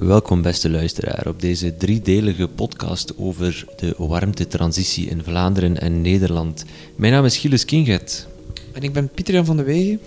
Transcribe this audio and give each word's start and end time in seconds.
Welkom 0.00 0.42
beste 0.42 0.70
luisteraar 0.70 1.26
op 1.26 1.40
deze 1.40 1.76
driedelige 1.76 2.48
podcast 2.48 3.12
over 3.18 3.64
de 3.76 3.94
warmtetransitie 3.96 5.08
in 5.08 5.22
Vlaanderen 5.24 5.80
en 5.80 6.00
Nederland. 6.00 6.64
Mijn 6.96 7.12
naam 7.12 7.24
is 7.24 7.36
Gilles 7.36 7.64
Kinget. 7.64 8.26
En 8.72 8.82
ik 8.82 8.92
ben 8.92 9.08
Pieter 9.08 9.44
van 9.44 9.56
de 9.56 9.62
Wegen. 9.62 10.00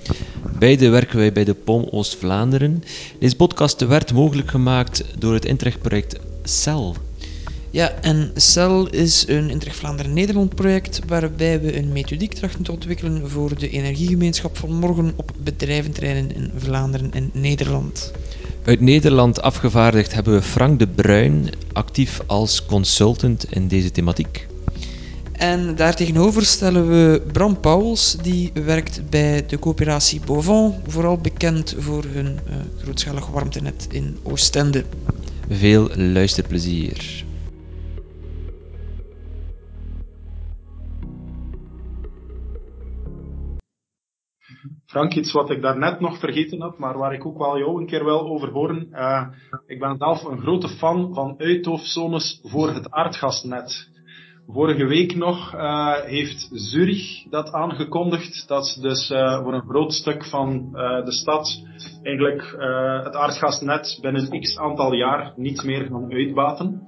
Beide 0.60 0.90
werken 0.90 1.18
wij 1.18 1.32
bij 1.32 1.44
de 1.44 1.54
POM 1.54 1.88
Oost-Vlaanderen. 1.92 2.84
Deze 3.20 3.36
podcast 3.36 3.86
werd 3.86 4.14
mogelijk 4.14 4.50
gemaakt 4.50 5.04
door 5.18 5.34
het 5.34 5.45
Intrecht-project 5.45 6.20
CEL. 6.44 6.96
Ja, 7.70 7.91
en 8.02 8.32
CEL 8.36 8.89
is 8.89 9.28
een 9.28 9.50
Intrecht 9.50 9.75
Vlaanderen-Nederland 9.75 10.55
project 10.55 11.00
waarbij 11.07 11.62
we 11.62 11.78
een 11.78 11.91
methodiek 11.91 12.34
trachten 12.34 12.64
te 12.64 12.71
ontwikkelen 12.71 13.30
voor 13.30 13.57
de 13.60 13.70
energiegemeenschap 13.70 14.57
van 14.57 14.73
morgen 14.73 15.14
op 15.16 15.32
bedrijventerreinen 15.44 16.36
in 16.36 16.52
Vlaanderen 16.55 17.12
en 17.12 17.30
Nederland. 17.34 18.12
Uit 18.66 18.82
Nederland 18.82 19.41
afgevaardigd 19.41 20.13
hebben 20.13 20.34
we 20.34 20.41
Frank 20.41 20.80
de 20.80 20.88
Bruin, 20.88 21.49
actief 21.73 22.22
als 22.26 22.66
consultant 22.66 23.52
in 23.52 23.67
deze 23.67 23.91
thematiek. 23.91 24.48
En 25.31 25.76
daartegenover 25.76 26.45
stellen 26.45 26.88
we 26.89 27.22
Bram 27.31 27.59
Pauwels, 27.59 28.16
die 28.22 28.52
werkt 28.53 29.09
bij 29.09 29.45
de 29.45 29.59
coöperatie 29.59 30.22
Bovon, 30.26 30.76
vooral 30.88 31.17
bekend 31.17 31.76
voor 31.77 32.03
hun 32.03 32.26
uh, 32.26 32.55
grootschalig 32.81 33.27
warmtenet 33.27 33.88
in 33.89 34.17
Oostende. 34.23 34.84
Veel 35.50 35.89
luisterplezier. 35.95 37.23
Frank, 44.93 45.13
iets 45.13 45.31
wat 45.31 45.49
ik 45.49 45.61
daarnet 45.61 45.99
nog 45.99 46.20
vergeten 46.20 46.61
had, 46.61 46.77
maar 46.77 46.97
waar 46.97 47.13
ik 47.13 47.25
ook 47.25 47.38
wel 47.38 47.57
jou 47.57 47.79
een 47.79 47.88
keer 47.88 48.03
wil 48.03 48.20
over 48.20 48.49
horen. 48.49 48.88
Uh, 48.91 49.27
ik 49.67 49.79
ben 49.79 49.97
zelf 49.97 50.23
een 50.23 50.41
grote 50.41 50.67
fan 50.67 51.13
van 51.13 51.35
uithoofdzones 51.38 52.39
voor 52.44 52.69
het 52.69 52.91
aardgasnet. 52.91 53.89
Vorige 54.47 54.85
week 54.85 55.16
nog 55.16 55.53
uh, 55.55 55.94
heeft 55.94 56.50
Zurich 56.52 57.30
dat 57.30 57.52
aangekondigd, 57.52 58.47
dat 58.47 58.67
ze 58.67 58.81
dus 58.81 59.09
uh, 59.09 59.44
voor 59.44 59.53
een 59.53 59.69
groot 59.69 59.94
stuk 59.94 60.25
van 60.25 60.72
de 61.05 61.11
stad 61.11 61.63
eigenlijk 62.03 62.41
het 63.03 63.16
aardgasnet 63.16 63.97
binnen 64.02 64.41
x 64.41 64.57
aantal 64.57 64.94
jaar 64.94 65.33
niet 65.35 65.63
meer 65.63 65.85
gaan 65.85 66.11
uitbaten. 66.11 66.88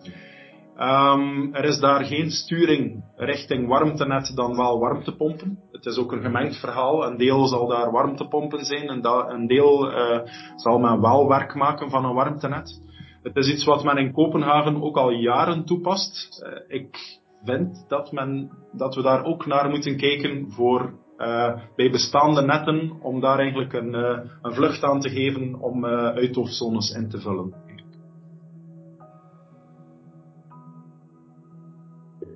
Um, 0.79 1.53
er 1.53 1.63
is 1.63 1.79
daar 1.79 2.05
geen 2.05 2.31
sturing 2.31 3.03
richting 3.15 3.67
warmtenet 3.67 4.31
dan 4.35 4.55
wel 4.55 4.79
warmtepompen. 4.79 5.59
Het 5.71 5.85
is 5.85 5.97
ook 5.97 6.11
een 6.11 6.21
gemengd 6.21 6.59
verhaal. 6.59 7.05
Een 7.05 7.17
deel 7.17 7.47
zal 7.47 7.67
daar 7.67 7.91
warmtepompen 7.91 8.65
zijn 8.65 8.87
en 8.87 9.05
een 9.33 9.47
deel 9.47 9.91
uh, 9.91 10.19
zal 10.55 10.79
men 10.79 11.01
wel 11.01 11.27
werk 11.27 11.55
maken 11.55 11.89
van 11.89 12.05
een 12.05 12.13
warmtenet. 12.13 12.81
Het 13.23 13.35
is 13.35 13.51
iets 13.51 13.63
wat 13.65 13.83
men 13.83 13.97
in 13.97 14.11
Kopenhagen 14.11 14.83
ook 14.83 14.97
al 14.97 15.09
jaren 15.09 15.65
toepast. 15.65 16.43
Uh, 16.43 16.79
ik 16.79 17.19
vind 17.43 17.85
dat, 17.87 18.11
men, 18.11 18.51
dat 18.71 18.95
we 18.95 19.01
daar 19.01 19.23
ook 19.23 19.45
naar 19.45 19.69
moeten 19.69 19.97
kijken 19.97 20.51
voor 20.51 20.93
uh, 21.17 21.53
bij 21.75 21.91
bestaande 21.91 22.41
netten 22.41 22.91
om 23.01 23.19
daar 23.19 23.39
eigenlijk 23.39 23.73
een, 23.73 23.93
een 24.41 24.53
vlucht 24.53 24.83
aan 24.83 24.99
te 24.99 25.09
geven 25.09 25.61
om 25.61 25.85
uithoofdzones 25.85 26.91
in 26.91 27.09
te 27.09 27.19
vullen. 27.19 27.64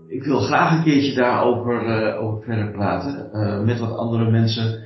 Ik 0.10 0.24
wil 0.24 0.40
graag 0.40 0.78
een 0.78 0.84
keertje 0.84 1.16
daarover 1.16 1.86
uh, 1.86 2.24
over 2.24 2.44
verder 2.44 2.72
praten. 2.72 3.30
Uh, 3.34 3.64
met 3.66 3.80
wat 3.80 3.98
andere 3.98 4.32
mensen 4.32 4.84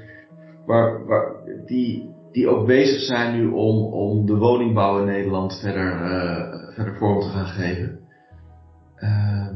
waar, 0.65 1.05
waar, 1.05 1.31
die, 1.65 2.09
die 2.31 2.47
ook 2.47 2.67
bezig 2.67 3.01
zijn 3.01 3.35
nu 3.35 3.47
om, 3.47 3.93
om 3.93 4.25
de 4.25 4.37
woningbouw 4.37 4.99
in 4.99 5.05
Nederland 5.05 5.59
verder, 5.59 5.93
uh, 5.93 6.73
verder 6.73 6.97
vorm 6.97 7.19
te 7.19 7.27
gaan 7.27 7.45
geven. 7.45 7.99
Ehm, 8.95 9.55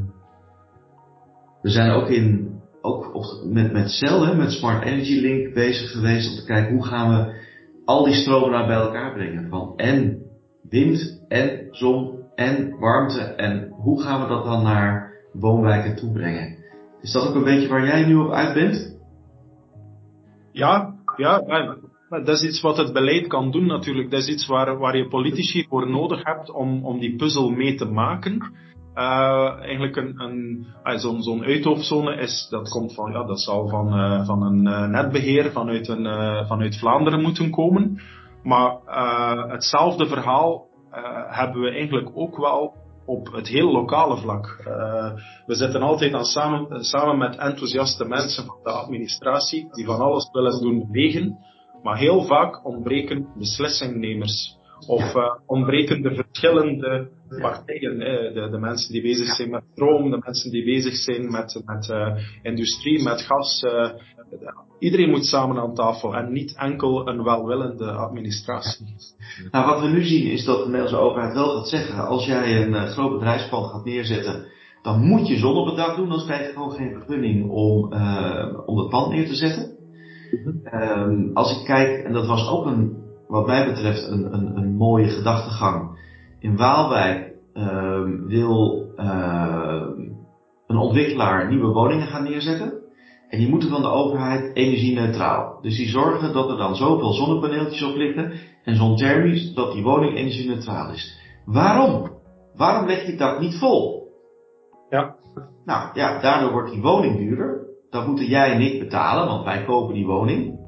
we 1.61 1.69
zijn 1.69 1.91
ook, 1.91 2.07
in, 2.07 2.59
ook 2.81 3.41
met 3.45 3.89
Cell, 3.89 4.35
met 4.35 4.51
Smart 4.51 4.83
Energy 4.83 5.19
Link 5.19 5.53
bezig 5.53 5.91
geweest 5.91 6.29
om 6.29 6.35
te 6.35 6.45
kijken 6.45 6.73
hoe 6.73 6.85
gaan 6.85 7.09
we 7.09 7.33
al 7.85 8.03
die 8.03 8.13
stromen 8.13 8.51
nou 8.51 8.67
bij 8.67 8.75
elkaar 8.75 9.13
brengen. 9.13 9.49
Van 9.49 9.73
en 9.75 10.21
wind 10.69 11.25
en 11.27 11.67
zon 11.71 12.19
en 12.35 12.79
warmte 12.79 13.21
en 13.21 13.67
hoe 13.71 14.01
gaan 14.01 14.21
we 14.21 14.27
dat 14.27 14.43
dan 14.43 14.63
naar 14.63 15.06
woonwijken 15.39 15.95
toebrengen. 15.95 16.57
Is 17.01 17.11
dat 17.11 17.27
ook 17.27 17.35
een 17.35 17.43
beetje 17.43 17.67
waar 17.67 17.85
jij 17.85 18.05
nu 18.05 18.15
op 18.15 18.31
uit 18.31 18.53
bent? 18.53 18.97
Ja, 20.51 20.95
ja, 21.17 21.43
dat 22.09 22.27
is 22.27 22.43
iets 22.43 22.61
wat 22.61 22.77
het 22.77 22.93
beleid 22.93 23.27
kan 23.27 23.51
doen 23.51 23.65
natuurlijk. 23.65 24.11
Dat 24.11 24.19
is 24.19 24.29
iets 24.29 24.47
waar, 24.47 24.77
waar 24.77 24.97
je 24.97 25.07
politici 25.07 25.65
voor 25.69 25.89
nodig 25.89 26.23
hebt 26.23 26.51
om, 26.51 26.85
om 26.85 26.99
die 26.99 27.15
puzzel 27.15 27.49
mee 27.49 27.75
te 27.75 27.85
maken. 27.85 28.51
Uh, 28.95 29.59
eigenlijk 29.59 29.95
een, 29.95 30.21
een 30.21 30.65
uh, 30.83 30.97
zo'n 30.97 31.21
zo'n 31.21 31.43
uithoofdzone 31.43 32.15
is, 32.15 32.47
dat 32.49 32.69
komt 32.69 32.93
van, 32.93 33.11
ja, 33.11 33.23
dat 33.23 33.41
zal 33.41 33.67
van, 33.67 33.99
uh, 33.99 34.25
van 34.25 34.41
een 34.43 34.91
netbeheer 34.91 35.51
vanuit, 35.51 35.87
een, 35.87 36.05
vanuit 36.47 36.77
Vlaanderen 36.77 37.21
moeten 37.21 37.51
komen. 37.51 38.01
Maar 38.43 38.77
hetzelfde 39.47 40.07
verhaal 40.07 40.67
hebben 41.29 41.61
we 41.61 41.69
eigenlijk 41.69 42.09
ook 42.13 42.37
wel 42.37 42.73
op 43.07 43.33
het 43.33 43.47
heel 43.47 43.71
lokale 43.71 44.17
vlak. 44.17 44.63
Uh, 44.67 45.11
we 45.45 45.55
zitten 45.55 45.81
altijd 45.81 46.13
aan 46.13 46.25
samen, 46.25 46.83
samen 46.83 47.17
met 47.17 47.37
enthousiaste 47.37 48.05
mensen 48.05 48.45
van 48.45 48.59
de 48.63 48.71
administratie 48.71 49.67
die 49.71 49.85
van 49.85 49.99
alles 49.99 50.29
willen 50.31 50.61
doen 50.61 50.87
wegen, 50.91 51.37
maar 51.83 51.97
heel 51.97 52.23
vaak 52.23 52.65
ontbreken 52.65 53.27
beslissingnemers. 53.37 54.55
Of 54.87 55.15
uh, 55.15 55.23
ontbreken 55.45 56.01
de 56.01 56.15
verschillende 56.15 57.09
partijen. 57.41 57.99
De, 57.99 58.47
de, 58.51 58.59
mensen 58.59 58.91
die 58.91 59.01
bezig 59.01 59.27
zijn 59.27 59.49
met 59.49 59.63
stroom, 59.71 60.11
de 60.11 60.21
mensen 60.25 60.51
die 60.51 60.65
bezig 60.65 60.95
zijn 60.95 61.31
met, 61.31 61.61
met 61.65 61.89
uh, 61.89 62.17
industrie, 62.41 63.03
met 63.03 63.21
gas. 63.21 63.63
Iedereen 64.79 65.09
moet 65.09 65.25
samen 65.25 65.61
aan 65.61 65.73
tafel 65.73 66.15
en 66.15 66.31
niet 66.31 66.55
enkel 66.57 67.07
een 67.07 67.23
welwillende 67.23 67.91
administratie. 67.91 68.95
Nou, 69.51 69.65
wat 69.65 69.81
we 69.81 69.87
nu 69.87 70.03
zien 70.03 70.31
is 70.31 70.45
dat 70.45 70.57
de 70.57 70.65
Nederlandse 70.65 70.97
overheid 70.97 71.33
wel 71.33 71.55
gaat 71.55 71.67
zeggen, 71.67 72.07
als 72.07 72.25
jij 72.25 72.61
een 72.61 72.73
uh, 72.73 72.83
groot 72.83 73.11
bedrijfspand 73.11 73.65
gaat 73.65 73.85
neerzetten, 73.85 74.45
dan 74.81 75.07
moet 75.07 75.27
je 75.27 75.37
zon 75.37 75.55
op 75.55 75.65
het 75.65 75.75
dak 75.75 75.95
doen, 75.95 76.09
dan 76.09 76.25
krijg 76.25 76.47
je 76.47 76.53
gewoon 76.53 76.71
geen 76.71 76.93
vergunning 76.93 77.49
om, 77.49 77.93
uh, 77.93 78.59
om 78.65 78.77
het 78.77 78.89
pand 78.89 79.11
neer 79.11 79.27
te 79.27 79.35
zetten. 79.35 79.75
Um, 80.73 81.31
als 81.33 81.59
ik 81.59 81.65
kijk, 81.65 82.03
en 82.03 82.13
dat 82.13 82.27
was 82.27 82.49
ook 82.49 82.65
een, 82.65 82.97
wat 83.27 83.45
mij 83.45 83.65
betreft 83.65 84.07
een, 84.07 84.33
een, 84.33 84.57
een 84.57 84.75
mooie 84.75 85.07
gedachtegang. 85.07 85.99
In 86.39 86.57
Waalwijk 86.57 87.33
um, 87.53 88.27
wil 88.27 88.85
uh, 88.97 89.87
een 90.67 90.77
ontwikkelaar 90.77 91.49
nieuwe 91.49 91.73
woningen 91.73 92.07
gaan 92.07 92.23
neerzetten. 92.23 92.73
En 93.29 93.39
die 93.39 93.49
moeten 93.49 93.69
van 93.69 93.81
de 93.81 93.87
overheid 93.87 94.55
energie-neutraal. 94.55 95.61
Dus 95.61 95.77
die 95.77 95.87
zorgen 95.87 96.33
dat 96.33 96.49
er 96.49 96.57
dan 96.57 96.75
zoveel 96.75 97.13
zonnepaneeltjes 97.13 97.83
op 97.83 97.95
liggen 97.95 98.31
en 98.63 98.75
zonthermisch 98.75 99.53
dat 99.53 99.73
die 99.73 99.83
woning 99.83 100.17
energie-neutraal 100.17 100.91
is. 100.91 101.19
Waarom? 101.45 102.11
Waarom 102.55 102.87
leg 102.87 103.05
je 103.05 103.15
dat 103.15 103.39
niet 103.39 103.55
vol? 103.55 104.07
Ja. 104.89 105.15
Nou 105.65 105.89
ja, 105.93 106.21
daardoor 106.21 106.51
wordt 106.51 106.71
die 106.71 106.81
woning 106.81 107.17
duurder. 107.17 107.65
Dat 107.89 108.07
moeten 108.07 108.25
jij 108.25 108.51
en 108.51 108.61
ik 108.61 108.79
betalen, 108.79 109.27
want 109.27 109.43
wij 109.43 109.63
kopen 109.63 109.93
die 109.93 110.05
woning. 110.05 110.59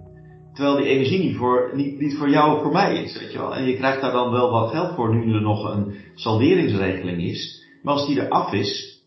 Terwijl 0.54 0.78
die 0.78 0.88
energie 0.88 1.20
niet 1.20 1.36
voor, 1.36 1.72
niet, 1.74 2.00
niet 2.00 2.18
voor 2.18 2.30
jou 2.30 2.56
of 2.56 2.62
voor 2.62 2.72
mij 2.72 3.04
is, 3.04 3.20
weet 3.20 3.32
je 3.32 3.38
wel. 3.38 3.56
En 3.56 3.64
je 3.64 3.76
krijgt 3.76 4.02
daar 4.02 4.12
dan 4.12 4.32
wel 4.32 4.52
wat 4.52 4.72
geld 4.72 4.96
voor, 4.96 5.16
nu 5.16 5.34
er 5.34 5.42
nog 5.42 5.74
een 5.74 5.96
salderingsregeling 6.16 7.22
is. 7.22 7.66
Maar 7.84 7.94
als 7.94 8.08
die 8.08 8.22
er 8.22 8.30
af 8.30 8.54
is, 8.54 9.02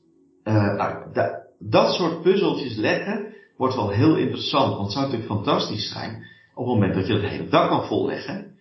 uh, 0.44 0.76
nou, 0.76 1.12
da, 1.12 1.42
dat 1.58 1.94
soort 1.94 2.22
puzzeltjes 2.22 2.76
leggen, 2.76 3.34
wordt 3.62 3.76
wel 3.76 3.90
heel 3.90 4.16
interessant. 4.16 4.70
Want 4.74 4.82
het 4.82 4.92
zou 4.92 5.04
natuurlijk 5.04 5.32
fantastisch 5.32 5.92
zijn, 5.92 6.24
op 6.54 6.64
het 6.64 6.74
moment 6.74 6.94
dat 6.94 7.06
je 7.06 7.12
het 7.12 7.28
hele 7.30 7.48
dak 7.48 7.68
kan 7.68 7.84
volleggen, 7.84 8.56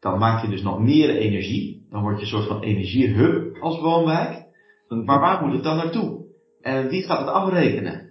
dan 0.00 0.18
maak 0.18 0.42
je 0.42 0.48
dus 0.48 0.62
nog 0.62 0.78
meer 0.78 1.10
energie. 1.10 1.86
Dan 1.90 2.02
word 2.02 2.16
je 2.16 2.22
een 2.22 2.28
soort 2.28 2.46
van 2.46 2.62
energiehub 2.62 3.56
als 3.60 3.80
woonwijk. 3.80 4.46
Maar 4.88 5.20
waar 5.20 5.44
moet 5.44 5.54
het 5.54 5.62
dan 5.62 5.76
naartoe? 5.76 6.24
En 6.60 6.88
wie 6.88 7.02
gaat 7.02 7.18
het 7.18 7.28
afrekenen? 7.28 8.10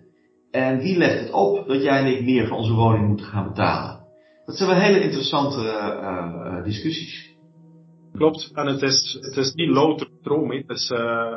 En 0.51 0.79
wie 0.79 0.97
legt 0.97 1.19
het 1.19 1.31
op 1.31 1.67
dat 1.67 1.83
jij 1.83 1.99
en 1.99 2.17
ik 2.17 2.23
meer 2.23 2.47
voor 2.47 2.57
onze 2.57 2.73
woning 2.73 3.07
moeten 3.07 3.25
gaan 3.25 3.47
betalen? 3.47 3.99
Dat 4.45 4.55
zijn 4.55 4.69
wel 4.69 4.79
hele 4.79 5.01
interessante 5.01 5.59
uh, 5.59 5.65
uh, 5.65 6.63
discussies. 6.63 7.35
Klopt, 8.13 8.51
en 8.53 8.67
het 8.67 8.81
is, 8.81 9.17
het 9.21 9.37
is 9.37 9.53
niet 9.53 9.69
louter 9.69 10.07
stroom. 10.19 10.51
Het 10.51 10.69
is, 10.69 10.89
uh, 10.89 11.35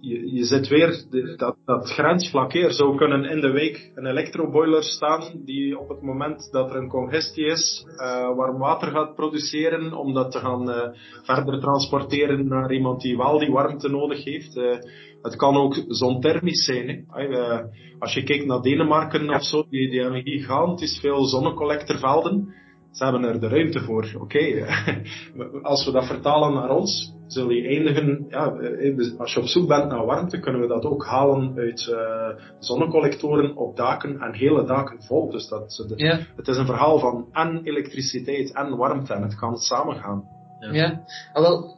je, 0.00 0.34
je 0.34 0.44
zit 0.44 0.68
weer 0.68 1.04
dat, 1.36 1.56
dat 1.64 1.90
grensvlak. 1.90 2.54
Er 2.54 2.72
zou 2.72 2.96
kunnen 2.96 3.24
in 3.24 3.40
de 3.40 3.50
week 3.50 3.92
een 3.94 4.06
elektroboiler 4.06 4.82
staan 4.82 5.42
die 5.44 5.78
op 5.78 5.88
het 5.88 6.02
moment 6.02 6.48
dat 6.50 6.70
er 6.70 6.76
een 6.76 6.88
congestie 6.88 7.44
is, 7.44 7.86
uh, 7.96 8.36
warm 8.36 8.58
water 8.58 8.90
gaat 8.90 9.14
produceren 9.14 9.92
om 9.92 10.14
dat 10.14 10.30
te 10.30 10.38
gaan 10.38 10.68
uh, 10.70 10.88
verder 11.22 11.60
transporteren 11.60 12.48
naar 12.48 12.72
iemand 12.72 13.00
die 13.00 13.16
wel 13.16 13.38
die 13.38 13.50
warmte 13.50 13.88
nodig 13.88 14.24
heeft. 14.24 14.56
Uh, 14.56 14.76
het 15.22 15.36
kan 15.36 15.56
ook 15.56 15.84
zonthermisch 15.88 16.64
zijn. 16.64 17.06
Hè. 17.08 17.62
als 17.98 18.14
je 18.14 18.22
kijkt 18.22 18.46
naar 18.46 18.60
Denemarken 18.60 19.30
of 19.30 19.44
zo, 19.44 19.64
die, 19.70 19.90
die 19.90 20.00
hebben 20.00 20.22
gigantisch 20.22 20.98
veel 20.98 21.24
zonnecollectorvelden. 21.24 22.54
ze 22.90 23.04
hebben 23.04 23.24
er 23.24 23.40
de 23.40 23.48
ruimte 23.48 23.80
voor. 23.80 24.12
Oké, 24.20 24.66
als 25.62 25.84
we 25.84 25.92
dat 25.92 26.06
vertalen 26.06 26.54
naar 26.54 26.70
ons, 26.70 27.14
zul 27.32 27.50
je 27.50 27.68
eindigen, 27.68 28.26
ja, 28.28 28.54
eh, 28.54 29.18
als 29.18 29.34
je 29.34 29.40
op 29.40 29.46
zoek 29.46 29.68
bent 29.68 29.88
naar 29.88 30.06
warmte, 30.06 30.40
kunnen 30.40 30.60
we 30.60 30.66
dat 30.66 30.84
ook 30.84 31.04
halen 31.04 31.52
uit 31.56 31.86
uh, 31.90 32.44
zonnecollectoren 32.58 33.56
op 33.56 33.76
daken 33.76 34.20
en 34.20 34.34
hele 34.34 34.64
daken 34.64 35.02
vol. 35.02 35.30
Dus 35.30 35.48
dat, 35.48 35.92
ja. 35.96 36.18
het 36.36 36.48
is 36.48 36.56
een 36.56 36.66
verhaal 36.66 36.98
van 36.98 37.28
en 37.32 37.60
elektriciteit 37.64 38.52
en 38.52 38.76
warmte 38.76 39.14
en 39.14 39.22
het 39.22 39.34
kan 39.34 39.56
samen 39.56 39.96
gaan. 39.96 40.24
Ja, 40.60 40.72
ja. 40.72 41.04
Ah, 41.32 41.42
wel, 41.42 41.76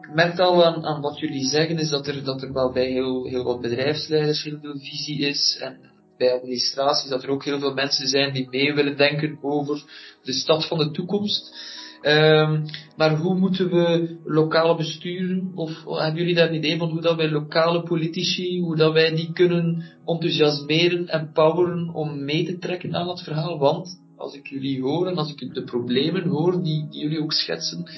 ik 0.00 0.14
merk 0.14 0.38
al 0.38 0.64
aan, 0.64 0.84
aan, 0.84 1.00
wat 1.00 1.18
jullie 1.18 1.44
zeggen, 1.44 1.78
is 1.78 1.88
dat 1.88 2.06
er, 2.06 2.24
dat 2.24 2.42
er 2.42 2.52
wel 2.52 2.72
bij 2.72 2.86
heel, 2.86 3.26
heel 3.26 3.44
wat 3.44 3.60
bedrijfsleiders 3.60 4.44
heel 4.44 4.58
veel 4.60 4.78
visie 4.78 5.26
is 5.26 5.58
en 5.60 5.76
bij 6.16 6.32
administraties 6.32 7.10
dat 7.10 7.22
er 7.22 7.30
ook 7.30 7.44
heel 7.44 7.58
veel 7.58 7.74
mensen 7.74 8.08
zijn 8.08 8.32
die 8.32 8.48
mee 8.50 8.74
willen 8.74 8.96
denken 8.96 9.38
over 9.42 9.82
de 10.22 10.32
stad 10.32 10.66
van 10.66 10.78
de 10.78 10.90
toekomst. 10.90 11.54
Um, 12.02 12.64
maar 12.96 13.16
hoe 13.16 13.38
moeten 13.38 13.70
we 13.70 14.16
lokale 14.24 14.76
besturen, 14.76 15.52
of 15.54 15.84
hebben 15.84 16.20
jullie 16.20 16.34
daar 16.34 16.48
een 16.48 16.54
idee 16.54 16.78
van 16.78 16.90
hoe 16.90 17.00
dat 17.00 17.16
wij 17.16 17.30
lokale 17.30 17.82
politici, 17.82 18.60
hoe 18.60 18.76
dat 18.76 18.92
wij 18.92 19.14
die 19.14 19.32
kunnen 19.32 19.84
enthousiasmeren 20.06 21.08
en 21.08 21.30
poweren 21.32 21.94
om 21.94 22.24
mee 22.24 22.44
te 22.44 22.58
trekken 22.58 22.94
aan 22.94 23.08
het 23.08 23.22
verhaal? 23.22 23.58
Want 23.58 24.00
als 24.16 24.34
ik 24.34 24.46
jullie 24.46 24.80
hoor 24.80 25.06
en 25.06 25.16
als 25.16 25.34
ik 25.34 25.54
de 25.54 25.64
problemen 25.64 26.28
hoor 26.28 26.62
die, 26.62 26.86
die 26.90 27.00
jullie 27.00 27.22
ook 27.22 27.32
schetsen, 27.32 27.90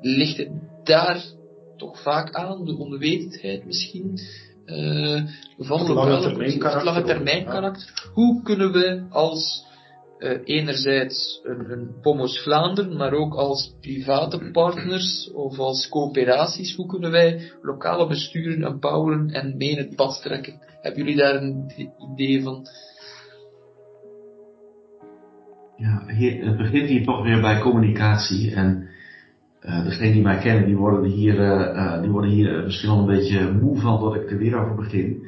ligt 0.00 0.36
het 0.36 0.50
daar 0.84 1.24
toch 1.76 2.02
vaak 2.02 2.34
aan, 2.34 2.64
de 2.64 2.76
onwetendheid 2.76 3.66
misschien, 3.66 4.20
uh, 4.66 5.22
van 5.58 5.78
het 5.78 5.88
lange 5.88 6.20
termijn 6.20 6.58
karakter. 6.58 6.84
lange 6.84 7.02
termijn 7.02 7.44
karakter. 7.44 8.10
Hoe 8.14 8.42
kunnen 8.42 8.72
we 8.72 9.06
als 9.10 9.65
uh, 10.18 10.38
enerzijds 10.44 11.40
een, 11.44 11.70
een 11.70 12.00
Pomos 12.00 12.42
Vlaanderen, 12.42 12.96
maar 12.96 13.12
ook 13.12 13.34
als 13.34 13.76
private 13.80 14.50
partners 14.52 15.30
of 15.34 15.58
als 15.58 15.88
coöperaties, 15.88 16.76
hoe 16.76 16.86
kunnen 16.86 17.10
wij 17.10 17.52
lokale 17.62 18.06
besturen 18.06 18.64
empoweren 18.64 19.30
en 19.30 19.56
mee 19.56 19.70
in 19.70 19.78
het 19.78 19.96
pad 19.96 20.20
trekken? 20.22 20.60
Hebben 20.80 21.04
jullie 21.04 21.16
daar 21.16 21.42
een 21.42 21.70
idee 22.12 22.42
van? 22.42 22.66
Ja, 25.76 26.04
hier, 26.06 26.46
het 26.46 26.56
begint 26.56 26.88
hier 26.88 27.04
toch 27.04 27.22
weer 27.22 27.40
bij 27.40 27.60
communicatie 27.60 28.54
en 28.54 28.88
uh, 29.62 29.84
degenen 29.84 30.12
die 30.12 30.22
mij 30.22 30.38
kennen, 30.38 30.66
die 30.66 30.76
worden 30.76 31.10
hier, 31.10 31.34
uh, 31.34 32.00
die 32.00 32.10
worden 32.10 32.30
hier 32.30 32.62
misschien 32.64 32.90
al 32.90 32.98
een 32.98 33.16
beetje 33.16 33.52
moe 33.52 33.78
van 33.78 34.00
dat 34.00 34.14
ik 34.14 34.30
er 34.30 34.38
weer 34.38 34.58
over 34.58 34.74
begin. 34.74 35.26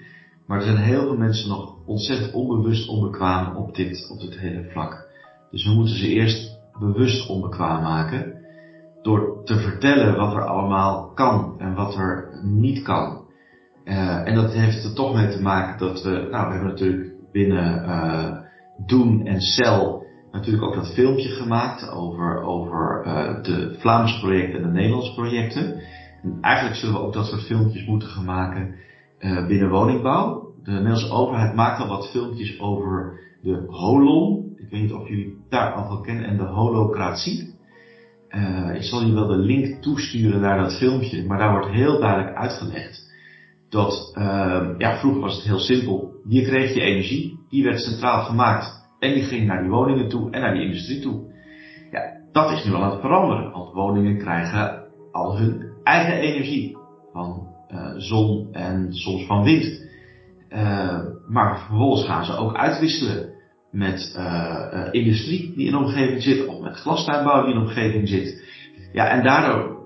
Maar 0.48 0.58
er 0.58 0.64
zijn 0.64 0.76
heel 0.76 1.00
veel 1.00 1.16
mensen 1.16 1.48
nog 1.48 1.74
ontzettend 1.86 2.32
onbewust 2.32 2.88
onbekwaam 2.88 3.56
op 3.56 3.74
dit, 3.74 4.10
op 4.12 4.20
dit 4.20 4.38
hele 4.38 4.68
vlak. 4.70 5.08
Dus 5.50 5.64
we 5.64 5.74
moeten 5.74 5.96
ze 5.96 6.08
eerst 6.08 6.58
bewust 6.78 7.28
onbekwaam 7.28 7.82
maken. 7.82 8.34
Door 9.02 9.44
te 9.44 9.58
vertellen 9.58 10.16
wat 10.16 10.34
er 10.34 10.44
allemaal 10.44 11.12
kan 11.14 11.54
en 11.58 11.74
wat 11.74 11.94
er 11.94 12.40
niet 12.42 12.82
kan. 12.82 13.26
Uh, 13.84 14.28
en 14.28 14.34
dat 14.34 14.52
heeft 14.52 14.84
er 14.84 14.94
toch 14.94 15.14
mee 15.14 15.28
te 15.28 15.42
maken 15.42 15.78
dat 15.78 16.02
we, 16.02 16.10
nou 16.10 16.46
we 16.46 16.52
hebben 16.52 16.68
natuurlijk 16.68 17.12
binnen 17.32 17.84
uh, 17.84 18.36
Doen 18.86 19.26
en 19.26 19.40
Cel 19.40 20.06
natuurlijk 20.32 20.64
ook 20.64 20.74
dat 20.74 20.94
filmpje 20.94 21.28
gemaakt 21.28 21.90
over, 21.90 22.42
over 22.42 23.02
uh, 23.06 23.42
de 23.42 23.76
Vlaamse 23.78 24.20
projecten 24.20 24.62
en 24.62 24.66
de 24.66 24.72
Nederlandse 24.72 25.14
projecten. 25.14 25.82
En 26.22 26.38
eigenlijk 26.40 26.76
zullen 26.76 26.94
we 26.94 27.00
ook 27.00 27.12
dat 27.12 27.26
soort 27.26 27.42
filmpjes 27.42 27.86
moeten 27.86 28.08
gaan 28.08 28.24
maken 28.24 28.74
uh, 29.20 29.46
binnen 29.46 29.70
woningbouw. 29.70 30.52
De 30.62 30.70
Nederlandse 30.70 31.12
overheid 31.12 31.54
maakt 31.54 31.80
al 31.80 31.88
wat 31.88 32.10
filmpjes 32.10 32.60
over 32.60 33.20
de 33.42 33.64
holon. 33.66 34.52
Ik 34.56 34.70
weet 34.70 34.80
niet 34.80 34.92
of 34.92 35.08
jullie 35.08 35.36
daar 35.48 35.72
al 35.72 35.86
van 35.88 36.02
kennen. 36.02 36.24
En 36.24 36.36
de 36.36 36.46
holocratie. 36.46 37.56
Uh, 38.30 38.74
ik 38.74 38.82
zal 38.82 39.02
je 39.02 39.12
wel 39.12 39.26
de 39.26 39.36
link 39.36 39.82
toesturen 39.82 40.40
naar 40.40 40.58
dat 40.58 40.76
filmpje. 40.76 41.26
Maar 41.26 41.38
daar 41.38 41.50
wordt 41.50 41.68
heel 41.68 42.00
duidelijk 42.00 42.36
uitgelegd 42.36 43.08
dat, 43.68 44.14
uh, 44.18 44.68
ja, 44.78 44.98
vroeger 44.98 45.20
was 45.20 45.34
het 45.34 45.44
heel 45.44 45.58
simpel. 45.58 46.12
Je 46.28 46.42
kreeg 46.42 46.74
je 46.74 46.80
energie, 46.80 47.38
die 47.48 47.64
werd 47.64 47.80
centraal 47.80 48.24
gemaakt. 48.24 48.86
En 48.98 49.14
die 49.14 49.22
ging 49.22 49.46
naar 49.46 49.62
die 49.62 49.70
woningen 49.70 50.08
toe 50.08 50.30
en 50.30 50.40
naar 50.40 50.54
die 50.54 50.64
industrie 50.64 51.00
toe. 51.00 51.20
Ja, 51.90 52.00
dat 52.32 52.50
is 52.50 52.64
nu 52.64 52.72
al 52.72 52.82
aan 52.82 52.90
het 52.90 53.00
veranderen. 53.00 53.52
Want 53.52 53.72
woningen 53.72 54.18
krijgen 54.18 54.84
al 55.12 55.38
hun 55.38 55.72
eigen 55.82 56.14
energie. 56.14 56.76
Van 57.12 57.47
zon 57.96 58.48
en 58.52 58.92
soms 58.92 59.26
van 59.26 59.42
wind. 59.42 59.86
Uh, 60.50 61.00
maar 61.28 61.58
vervolgens 61.58 62.06
gaan 62.06 62.24
ze 62.24 62.36
ook 62.36 62.56
uitwisselen 62.56 63.30
met 63.70 64.14
uh, 64.18 64.88
industrie 64.90 65.52
die 65.56 65.66
in 65.66 65.72
de 65.72 65.78
omgeving 65.78 66.22
zit, 66.22 66.46
of 66.46 66.60
met 66.60 66.76
glastuinbouw 66.76 67.44
die 67.44 67.54
in 67.54 67.60
de 67.60 67.66
omgeving 67.66 68.08
zit. 68.08 68.42
Ja, 68.92 69.08
en 69.08 69.22
daardoor 69.22 69.76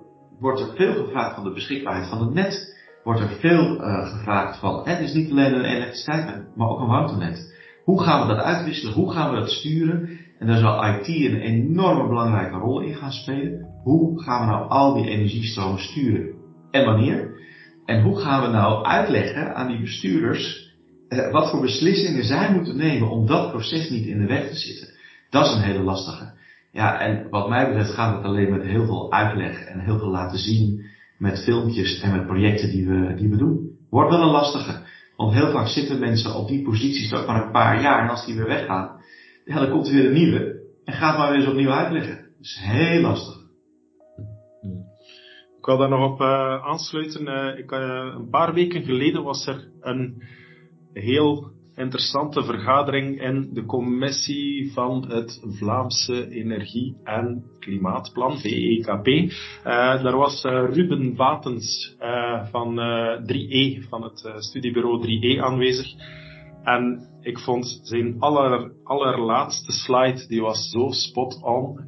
wordt 0.40 0.61
er 0.61 0.75
veel 0.75 1.05
gevraagd 1.05 1.34
van 1.34 1.44
de 1.44 1.52
beschikbaarheid 1.52 2.08
van 2.08 2.20
het 2.20 2.34
net. 2.34 2.70
Wordt 3.05 3.20
er 3.20 3.29
veel 3.29 3.76
gevraagd 4.05 4.58
van, 4.58 4.88
het 4.88 5.00
is 5.00 5.14
niet 5.14 5.31
alleen 5.31 5.55
een 5.55 5.64
elektriciteit, 5.64 6.56
maar 6.56 6.69
ook 6.69 6.81
een 6.81 6.87
warmtenet. 6.87 7.52
Hoe 7.84 8.02
gaan 8.02 8.26
we 8.26 8.34
dat 8.34 8.44
uitwisselen? 8.44 8.94
Hoe 8.94 9.12
gaan 9.12 9.31
we 9.31 9.40
dat 9.40 9.50
sturen? 9.50 10.19
En 10.38 10.46
daar 10.46 10.58
zal 10.58 10.84
IT 10.84 11.06
een 11.08 11.40
enorme 11.40 12.08
belangrijke 12.08 12.56
rol 12.56 12.81
in 12.81 12.94
gaan 12.94 13.12
spelen. 13.12 13.67
Hoe 13.82 14.23
gaan 14.23 14.46
we 14.46 14.52
nou 14.52 14.69
al 14.69 14.94
die 14.94 15.08
energiestromen 15.08 15.81
sturen? 15.81 16.34
En 16.70 16.84
wanneer? 16.84 17.40
En 17.93 18.03
hoe 18.03 18.21
gaan 18.21 18.43
we 18.43 18.49
nou 18.49 18.85
uitleggen 18.85 19.55
aan 19.55 19.69
die 19.69 19.81
bestuurders 19.81 20.71
eh, 21.09 21.31
wat 21.31 21.50
voor 21.50 21.61
beslissingen 21.61 22.25
zij 22.25 22.53
moeten 22.53 22.77
nemen 22.77 23.11
om 23.11 23.27
dat 23.27 23.50
proces 23.50 23.91
niet 23.91 24.06
in 24.06 24.19
de 24.19 24.27
weg 24.27 24.49
te 24.49 24.56
zitten? 24.56 24.89
Dat 25.31 25.47
is 25.47 25.53
een 25.53 25.62
hele 25.62 25.83
lastige. 25.83 26.33
Ja, 26.73 27.00
en 27.00 27.27
wat 27.31 27.49
mij 27.49 27.67
betreft 27.67 27.91
gaat 27.91 28.17
het 28.17 28.25
alleen 28.25 28.50
met 28.50 28.62
heel 28.62 28.85
veel 28.85 29.12
uitleg 29.12 29.65
en 29.65 29.81
heel 29.81 29.99
veel 29.99 30.11
laten 30.11 30.39
zien 30.39 30.85
met 31.19 31.43
filmpjes 31.43 32.00
en 32.00 32.12
met 32.12 32.27
projecten 32.27 32.71
die 32.71 32.87
we, 32.87 33.15
die 33.15 33.29
we 33.29 33.37
doen. 33.37 33.71
Wordt 33.91 34.11
wel 34.11 34.23
een 34.23 34.29
lastige. 34.29 34.81
Want 35.17 35.33
heel 35.33 35.50
vaak 35.50 35.69
zitten 35.69 35.99
mensen 35.99 36.35
op 36.35 36.49
die 36.49 36.62
posities 36.62 37.11
maar 37.11 37.44
een 37.44 37.53
paar 37.53 37.83
jaar 37.83 38.03
en 38.03 38.09
als 38.09 38.27
die 38.27 38.35
weer 38.35 38.47
weggaan, 38.47 39.00
dan 39.44 39.71
komt 39.71 39.87
er 39.87 39.94
weer 39.94 40.06
een 40.06 40.12
nieuwe 40.12 40.61
en 40.85 40.94
gaat 40.94 41.19
maar 41.19 41.31
weer 41.31 41.41
eens 41.41 41.49
opnieuw 41.49 41.73
uitleggen. 41.73 42.17
Dat 42.17 42.41
is 42.41 42.59
heel 42.61 43.00
lastig. 43.00 43.42
Ik 45.62 45.69
wil 45.69 45.76
daar 45.76 45.88
nog 45.88 46.12
op 46.12 46.20
uh, 46.20 46.64
aansluiten. 46.64 47.26
Uh, 47.26 47.59
ik, 47.59 47.73
uh, 47.73 48.12
een 48.14 48.29
paar 48.31 48.55
weken 48.55 48.82
geleden 48.85 49.23
was 49.23 49.47
er 49.47 49.69
een 49.81 50.23
heel 50.93 51.50
interessante 51.75 52.44
vergadering 52.44 53.20
in 53.20 53.50
de 53.53 53.64
commissie 53.64 54.73
van 54.73 55.05
het 55.09 55.43
Vlaamse 55.47 56.31
Energie- 56.31 56.97
en 57.05 57.44
Klimaatplan, 57.59 58.38
VEKP. 58.38 59.32
daar 60.03 60.17
was 60.17 60.43
Ruben 60.44 61.17
Batens 61.17 61.96
van 62.51 62.79
3E, 63.27 63.89
van 63.89 64.03
het 64.03 64.32
studiebureau 64.36 65.03
3E 65.03 65.41
aanwezig. 65.41 65.86
En 66.63 67.08
ik 67.20 67.39
vond 67.39 67.81
zijn 67.82 68.17
aller, 68.19 68.72
allerlaatste 68.84 69.72
slide, 69.72 70.27
die 70.29 70.41
was 70.41 70.70
zo 70.70 70.89
spot 70.91 71.43
on. 71.43 71.81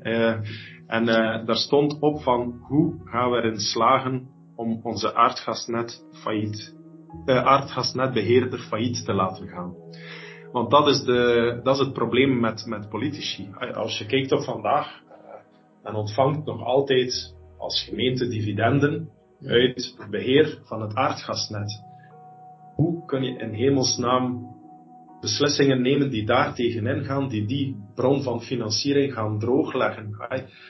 En 0.87 1.09
uh, 1.09 1.47
daar 1.47 1.57
stond 1.57 1.99
op 2.01 2.23
van 2.23 2.59
hoe 2.61 3.01
gaan 3.05 3.31
we 3.31 3.37
erin 3.37 3.59
slagen 3.59 4.29
om 4.57 4.81
onze 4.83 5.15
aardgasnet 5.15 6.05
failliet, 6.13 6.77
uh, 7.27 7.45
aardgasnetbeheerder 7.45 8.59
failliet 8.59 9.05
te 9.05 9.13
laten 9.13 9.49
gaan. 9.49 9.75
Want 10.53 10.71
dat 10.71 10.89
is, 10.89 11.05
de, 11.05 11.61
dat 11.63 11.75
is 11.75 11.81
het 11.81 11.93
probleem 11.93 12.41
met, 12.41 12.67
met 12.67 12.89
politici. 12.89 13.51
Als 13.75 13.99
je 13.99 14.07
kijkt 14.07 14.33
op 14.33 14.43
vandaag, 14.43 15.03
dan 15.83 15.95
ontvangt 15.95 16.45
nog 16.45 16.63
altijd 16.63 17.35
als 17.59 17.85
gemeente 17.89 18.29
dividenden 18.29 19.09
uit 19.47 19.95
het 19.99 20.11
beheer 20.11 20.59
van 20.63 20.83
het 20.83 20.95
aardgasnet. 20.95 21.83
Hoe 22.75 23.05
kun 23.05 23.23
je 23.23 23.39
in 23.39 23.53
hemelsnaam 23.53 24.54
beslissingen 25.25 25.83
nemen 25.83 26.11
die 26.11 26.27
daar 26.27 26.55
tegenin 26.55 27.05
gaan, 27.05 27.29
die 27.29 27.47
die 27.47 27.77
bron 27.95 28.23
van 28.23 28.43
financiering 28.43 29.13
gaan 29.13 29.39
droogleggen. 29.39 30.17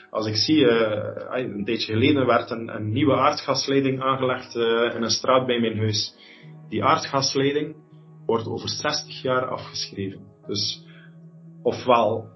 Als 0.09 0.27
ik 0.27 0.35
zie, 0.35 0.59
uh, 0.59 1.03
een 1.29 1.65
tijdje 1.65 1.93
geleden 1.93 2.25
werd 2.25 2.49
een, 2.49 2.75
een 2.75 2.91
nieuwe 2.91 3.15
aardgasleiding 3.15 4.01
aangelegd 4.01 4.55
uh, 4.55 4.95
in 4.95 5.01
een 5.01 5.09
straat 5.09 5.45
bij 5.45 5.59
mijn 5.59 5.77
huis. 5.77 6.15
Die 6.69 6.83
aardgasleiding 6.83 7.75
wordt 8.25 8.47
over 8.47 8.69
60 8.69 9.21
jaar 9.21 9.45
afgeschreven. 9.45 10.19
Dus 10.47 10.85
ofwel 11.63 12.33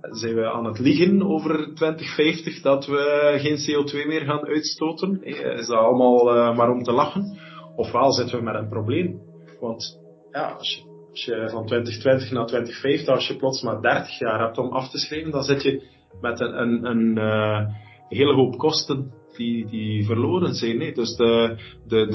zijn 0.00 0.34
we 0.34 0.50
aan 0.52 0.64
het 0.64 0.78
liegen 0.78 1.22
over 1.22 1.74
2050 1.74 2.60
dat 2.60 2.86
we 2.86 3.34
geen 3.38 3.58
CO2 3.58 4.06
meer 4.06 4.24
gaan 4.24 4.46
uitstoten, 4.46 5.22
is 5.22 5.66
dat 5.66 5.78
allemaal 5.78 6.54
maar 6.54 6.70
om 6.70 6.82
te 6.82 6.92
lachen, 6.92 7.38
ofwel 7.76 8.12
zitten 8.12 8.38
we 8.38 8.44
met 8.44 8.54
een 8.54 8.68
probleem. 8.68 9.20
Want 9.60 10.00
ja, 10.30 10.50
als 10.50 10.74
je 10.74 10.93
als 11.14 11.24
je 11.24 11.48
van 11.50 11.66
2020 11.66 12.30
naar 12.30 12.46
2050, 12.46 13.14
als 13.14 13.26
je 13.26 13.36
plots 13.36 13.62
maar 13.62 13.80
30 13.80 14.18
jaar 14.18 14.40
hebt 14.40 14.58
om 14.58 14.72
af 14.72 14.90
te 14.90 14.98
schrijven, 14.98 15.30
dan 15.30 15.42
zit 15.42 15.62
je 15.62 15.82
met 16.20 16.40
een, 16.40 16.60
een, 16.60 16.84
een 16.84 17.18
uh, 17.18 17.74
hele 18.08 18.34
hoop 18.34 18.58
kosten 18.58 19.12
die, 19.36 19.66
die 19.66 20.04
verloren 20.04 20.54
zijn. 20.54 20.80
Hè? 20.80 20.92
Dus 20.92 21.16
de, 21.16 21.56
de, 21.86 22.06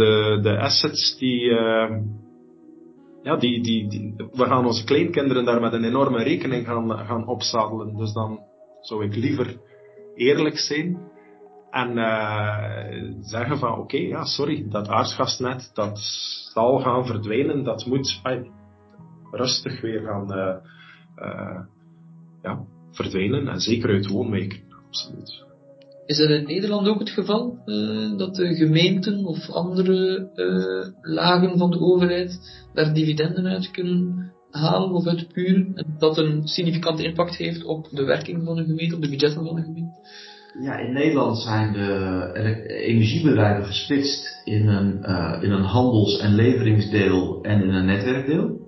de, 0.42 0.58
assets 0.60 1.18
die, 1.18 1.42
uh, 1.42 1.98
ja, 3.24 3.36
die, 3.36 3.62
die, 3.62 4.14
we 4.32 4.46
gaan 4.46 4.66
onze 4.66 4.84
kleinkinderen 4.84 5.46
daar 5.46 5.62
met 5.62 5.74
een 5.74 5.84
enorme 5.84 6.24
rekening 6.24 6.66
gaan, 6.66 6.90
gaan 6.90 7.28
opzadelen. 7.28 7.98
Dus 7.98 8.14
dan 8.14 8.40
zou 8.82 9.06
ik 9.06 9.16
liever 9.16 9.58
eerlijk 10.16 10.58
zijn 10.58 10.98
en 11.72 11.94
zeggen 13.22 13.58
van 13.58 13.78
oké, 13.78 13.98
ja 13.98 14.24
sorry, 14.24 14.66
dat 14.70 14.88
aardgasnet 14.88 15.72
dat 15.74 16.00
zal 16.54 16.80
gaan 16.80 17.06
verdwijnen, 17.06 17.64
dat 17.64 17.86
moet 17.86 18.20
rustig 19.32 19.82
weer 19.82 20.02
gaan 20.02 20.38
uh, 20.38 20.56
uh, 21.28 21.60
ja, 22.44 22.66
verdwijnen 22.92 23.48
en 23.48 23.60
zeker 23.60 23.90
uit 23.90 24.08
woonwijken, 24.08 24.60
absoluut. 24.88 25.48
Is 26.06 26.18
dat 26.18 26.30
in 26.30 26.44
Nederland 26.44 26.88
ook 26.88 27.00
het 27.00 27.10
geval, 27.10 27.58
uh, 27.66 28.18
dat 28.18 28.36
de 28.36 28.56
gemeenten 28.56 29.26
of 29.26 29.50
andere 29.50 30.30
uh, 30.36 31.14
lagen 31.16 31.58
van 31.58 31.72
de 31.72 31.80
overheid 31.80 32.40
daar 32.74 32.94
dividenden 32.94 33.48
uit 33.48 33.72
kunnen 33.72 34.32
halen 34.52 34.92
of 34.92 35.08
uitpuren 35.08 35.72
en 35.76 35.96
dat 35.98 36.18
een 36.18 36.48
significante 36.48 37.04
impact 37.04 37.36
heeft 37.36 37.64
op 37.64 37.88
de 37.92 38.04
werking 38.04 38.44
van 38.44 38.58
een 38.58 38.66
gemeente, 38.66 38.96
op 38.96 39.02
de 39.02 39.10
budgetten 39.10 39.46
van 39.46 39.58
een 39.58 39.64
gemeente? 39.64 40.00
Ja, 40.62 40.78
in 40.78 40.94
Nederland 40.94 41.38
zijn 41.38 41.74
de 41.74 42.64
energiebedrijven 42.68 43.66
gesplitst 43.66 44.42
in 44.44 44.68
een, 44.68 44.98
uh, 45.02 45.38
in 45.42 45.52
een 45.52 45.64
handels- 45.64 46.20
en 46.20 46.34
leveringsdeel 46.34 47.42
en 47.42 47.62
in 47.62 47.74
een 47.74 47.86
netwerkdeel. 47.86 48.59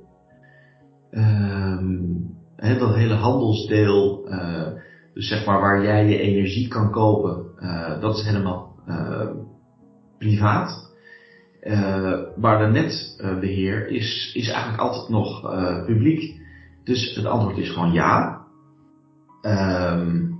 Um, 1.12 2.40
dat 2.62 2.96
hele 2.96 3.14
handelsdeel, 3.14 4.30
uh, 4.30 4.68
dus 5.14 5.28
zeg 5.28 5.46
maar 5.46 5.60
waar 5.60 5.84
jij 5.84 6.10
je 6.10 6.20
energie 6.20 6.68
kan 6.68 6.92
kopen, 6.92 7.46
uh, 7.60 8.02
dat 8.02 8.18
is 8.18 8.26
helemaal 8.26 8.76
privaat. 10.18 10.90
maar 12.36 12.60
de 12.60 12.68
netbeheer 12.72 13.88
is, 13.88 14.32
is 14.34 14.50
eigenlijk 14.50 14.82
altijd 14.82 15.10
nog 15.10 15.42
publiek. 15.86 16.42
Dus 16.84 17.16
het 17.16 17.26
antwoord 17.26 17.58
is 17.58 17.70
gewoon 17.70 17.92
ja. 17.92 18.42
Um, 19.42 20.40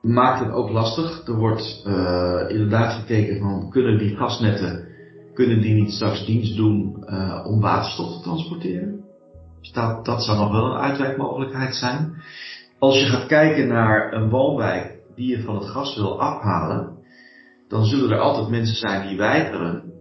maakt 0.00 0.44
het 0.44 0.52
ook 0.52 0.70
lastig. 0.70 1.26
Er 1.26 1.36
wordt 1.36 1.82
inderdaad 2.48 2.92
gekeken 2.92 3.38
van 3.38 3.70
kunnen 3.70 3.98
die 3.98 4.16
gasnetten, 4.16 4.88
kunnen 5.34 5.60
die 5.60 5.74
niet 5.74 5.92
straks 5.92 6.26
dienst 6.26 6.56
doen 6.56 7.06
om 7.44 7.60
waterstof 7.60 8.16
te 8.16 8.22
transporteren? 8.22 9.03
Dus 9.64 9.72
dat, 9.72 10.04
dat 10.04 10.24
zou 10.24 10.38
nog 10.38 10.50
wel 10.52 10.64
een 10.64 10.80
uitwerkmogelijkheid 10.80 11.74
zijn. 11.74 12.22
Als 12.78 13.00
je 13.00 13.06
gaat 13.06 13.26
kijken 13.26 13.68
naar 13.68 14.12
een 14.12 14.28
woonwijk 14.28 14.98
die 15.14 15.36
je 15.36 15.42
van 15.42 15.54
het 15.54 15.64
gas 15.64 15.96
wil 15.96 16.20
afhalen, 16.20 16.98
dan 17.68 17.84
zullen 17.84 18.10
er 18.10 18.20
altijd 18.20 18.48
mensen 18.48 18.76
zijn 18.76 19.08
die 19.08 19.16
weigeren. 19.16 19.92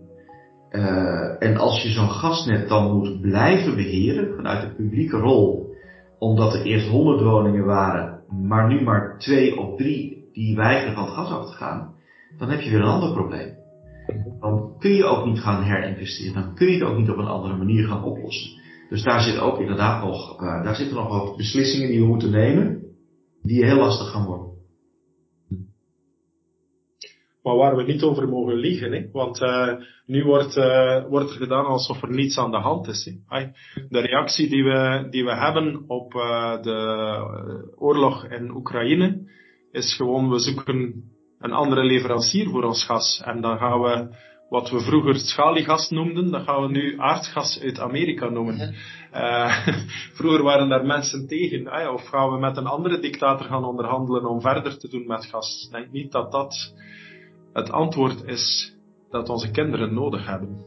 Uh, 0.71 1.43
en 1.43 1.57
als 1.57 1.83
je 1.83 1.89
zo'n 1.89 2.09
gasnet 2.09 2.69
dan 2.69 2.97
moet 2.97 3.21
blijven 3.21 3.75
beheren 3.75 4.35
vanuit 4.35 4.61
de 4.61 4.75
publieke 4.75 5.17
rol, 5.17 5.75
omdat 6.19 6.53
er 6.53 6.61
eerst 6.61 6.87
100 6.87 7.21
woningen 7.21 7.65
waren 7.65 8.13
maar 8.41 8.67
nu 8.67 8.81
maar 8.81 9.17
twee 9.19 9.59
of 9.59 9.77
drie 9.77 10.29
die 10.33 10.55
weigeren 10.55 10.93
van 10.93 11.03
het 11.03 11.13
gas 11.13 11.29
af 11.29 11.45
te 11.45 11.57
gaan, 11.57 11.93
dan 12.37 12.49
heb 12.49 12.61
je 12.61 12.69
weer 12.69 12.79
een 12.79 12.85
ander 12.85 13.13
probleem. 13.13 13.53
Dan 14.39 14.75
kun 14.79 14.91
je 14.91 15.05
ook 15.05 15.25
niet 15.25 15.39
gaan 15.39 15.63
herinvesteren, 15.63 16.33
dan 16.33 16.55
kun 16.55 16.67
je 16.67 16.73
het 16.73 16.83
ook 16.83 16.97
niet 16.97 17.09
op 17.09 17.17
een 17.17 17.25
andere 17.25 17.57
manier 17.57 17.87
gaan 17.87 18.03
oplossen. 18.03 18.61
Dus 18.93 19.03
daar 19.03 19.21
zit 19.21 19.39
ook 19.39 19.59
inderdaad 19.59 20.03
nog, 20.03 20.41
uh, 20.41 20.63
daar 20.63 20.75
zitten 20.75 20.95
nog 20.95 21.07
wat 21.07 21.37
beslissingen 21.37 21.87
die 21.87 21.99
we 21.99 22.05
moeten 22.05 22.31
nemen, 22.31 22.83
die 23.41 23.65
heel 23.65 23.77
lastig 23.77 24.11
gaan 24.11 24.25
worden. 24.25 24.51
Maar 27.43 27.55
waar 27.55 27.75
we 27.75 27.83
niet 27.83 28.03
over 28.03 28.29
mogen 28.29 28.55
liegen, 28.55 28.91
hè? 28.91 29.09
want 29.11 29.41
uh, 29.41 29.73
nu 30.05 30.23
wordt, 30.23 30.57
uh, 30.57 31.05
wordt 31.09 31.29
er 31.29 31.35
gedaan 31.35 31.65
alsof 31.65 32.01
er 32.01 32.09
niets 32.09 32.37
aan 32.37 32.51
de 32.51 32.57
hand 32.57 32.87
is. 32.87 33.03
De 33.89 33.99
reactie 33.99 34.49
die 34.49 34.63
we, 34.63 35.07
die 35.09 35.23
we 35.23 35.35
hebben 35.35 35.83
op 35.87 36.11
de 36.61 37.71
oorlog 37.75 38.25
in 38.25 38.55
Oekraïne 38.55 39.31
is 39.71 39.95
gewoon, 39.95 40.29
we 40.29 40.39
zoeken 40.39 41.03
een 41.39 41.53
andere 41.53 41.83
leverancier 41.83 42.49
voor 42.49 42.63
ons 42.63 42.85
gas. 42.85 43.21
En 43.25 43.41
dan 43.41 43.57
gaan 43.57 43.81
we 43.81 44.15
wat 44.53 44.69
we 44.69 44.79
vroeger 44.79 45.15
schaliegas 45.15 45.89
noemden, 45.89 46.31
dat 46.31 46.43
gaan 46.43 46.61
we 46.61 46.71
nu 46.71 46.99
aardgas 46.99 47.59
uit 47.61 47.79
Amerika 47.79 48.29
noemen. 48.29 48.75
Uh, 49.13 49.67
vroeger 50.17 50.43
waren 50.43 50.69
daar 50.69 50.85
mensen 50.85 51.27
tegen. 51.27 51.91
Of 51.93 52.07
gaan 52.07 52.31
we 52.31 52.39
met 52.39 52.57
een 52.57 52.65
andere 52.65 52.99
dictator 52.99 53.45
gaan 53.45 53.65
onderhandelen 53.65 54.25
om 54.25 54.41
verder 54.41 54.77
te 54.77 54.89
doen 54.89 55.07
met 55.07 55.25
gas? 55.25 55.65
Ik 55.65 55.71
denk 55.71 55.91
niet 55.91 56.11
dat 56.11 56.31
dat 56.31 56.73
het 57.53 57.71
antwoord 57.71 58.23
is 58.23 58.75
dat 59.09 59.29
onze 59.29 59.51
kinderen 59.51 59.93
nodig 59.93 60.25
hebben. 60.25 60.65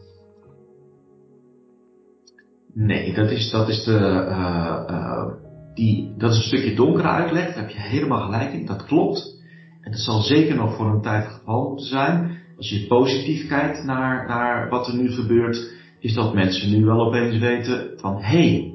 Nee, 2.75 3.14
dat 3.14 3.31
is, 3.31 3.50
dat 3.50 3.69
is, 3.69 3.85
de, 3.85 3.99
uh, 4.28 4.85
uh, 4.90 5.26
die, 5.75 6.14
dat 6.16 6.31
is 6.31 6.37
een 6.37 6.43
stukje 6.43 6.75
donkere 6.75 7.09
uitleg. 7.09 7.47
Daar 7.47 7.57
heb 7.57 7.71
je 7.71 7.81
helemaal 7.81 8.21
gelijk 8.21 8.52
in. 8.52 8.66
Dat 8.66 8.85
klopt. 8.85 9.45
En 9.81 9.90
dat 9.90 10.00
zal 10.00 10.21
zeker 10.21 10.57
nog 10.57 10.76
voor 10.76 10.87
een 10.87 11.02
tijd 11.02 11.25
het 11.25 11.35
geval 11.35 11.69
moeten 11.69 11.87
zijn. 11.87 12.45
Als 12.57 12.69
je 12.69 12.87
positief 12.87 13.49
kijkt 13.49 13.85
naar, 13.85 14.27
naar 14.29 14.69
wat 14.69 14.87
er 14.87 14.97
nu 14.97 15.11
gebeurt, 15.11 15.75
is 16.01 16.15
dat 16.15 16.35
mensen 16.35 16.71
nu 16.71 16.85
wel 16.85 17.07
opeens 17.07 17.39
weten 17.39 17.91
van 17.97 18.17
hé, 18.17 18.49
hey, 18.49 18.75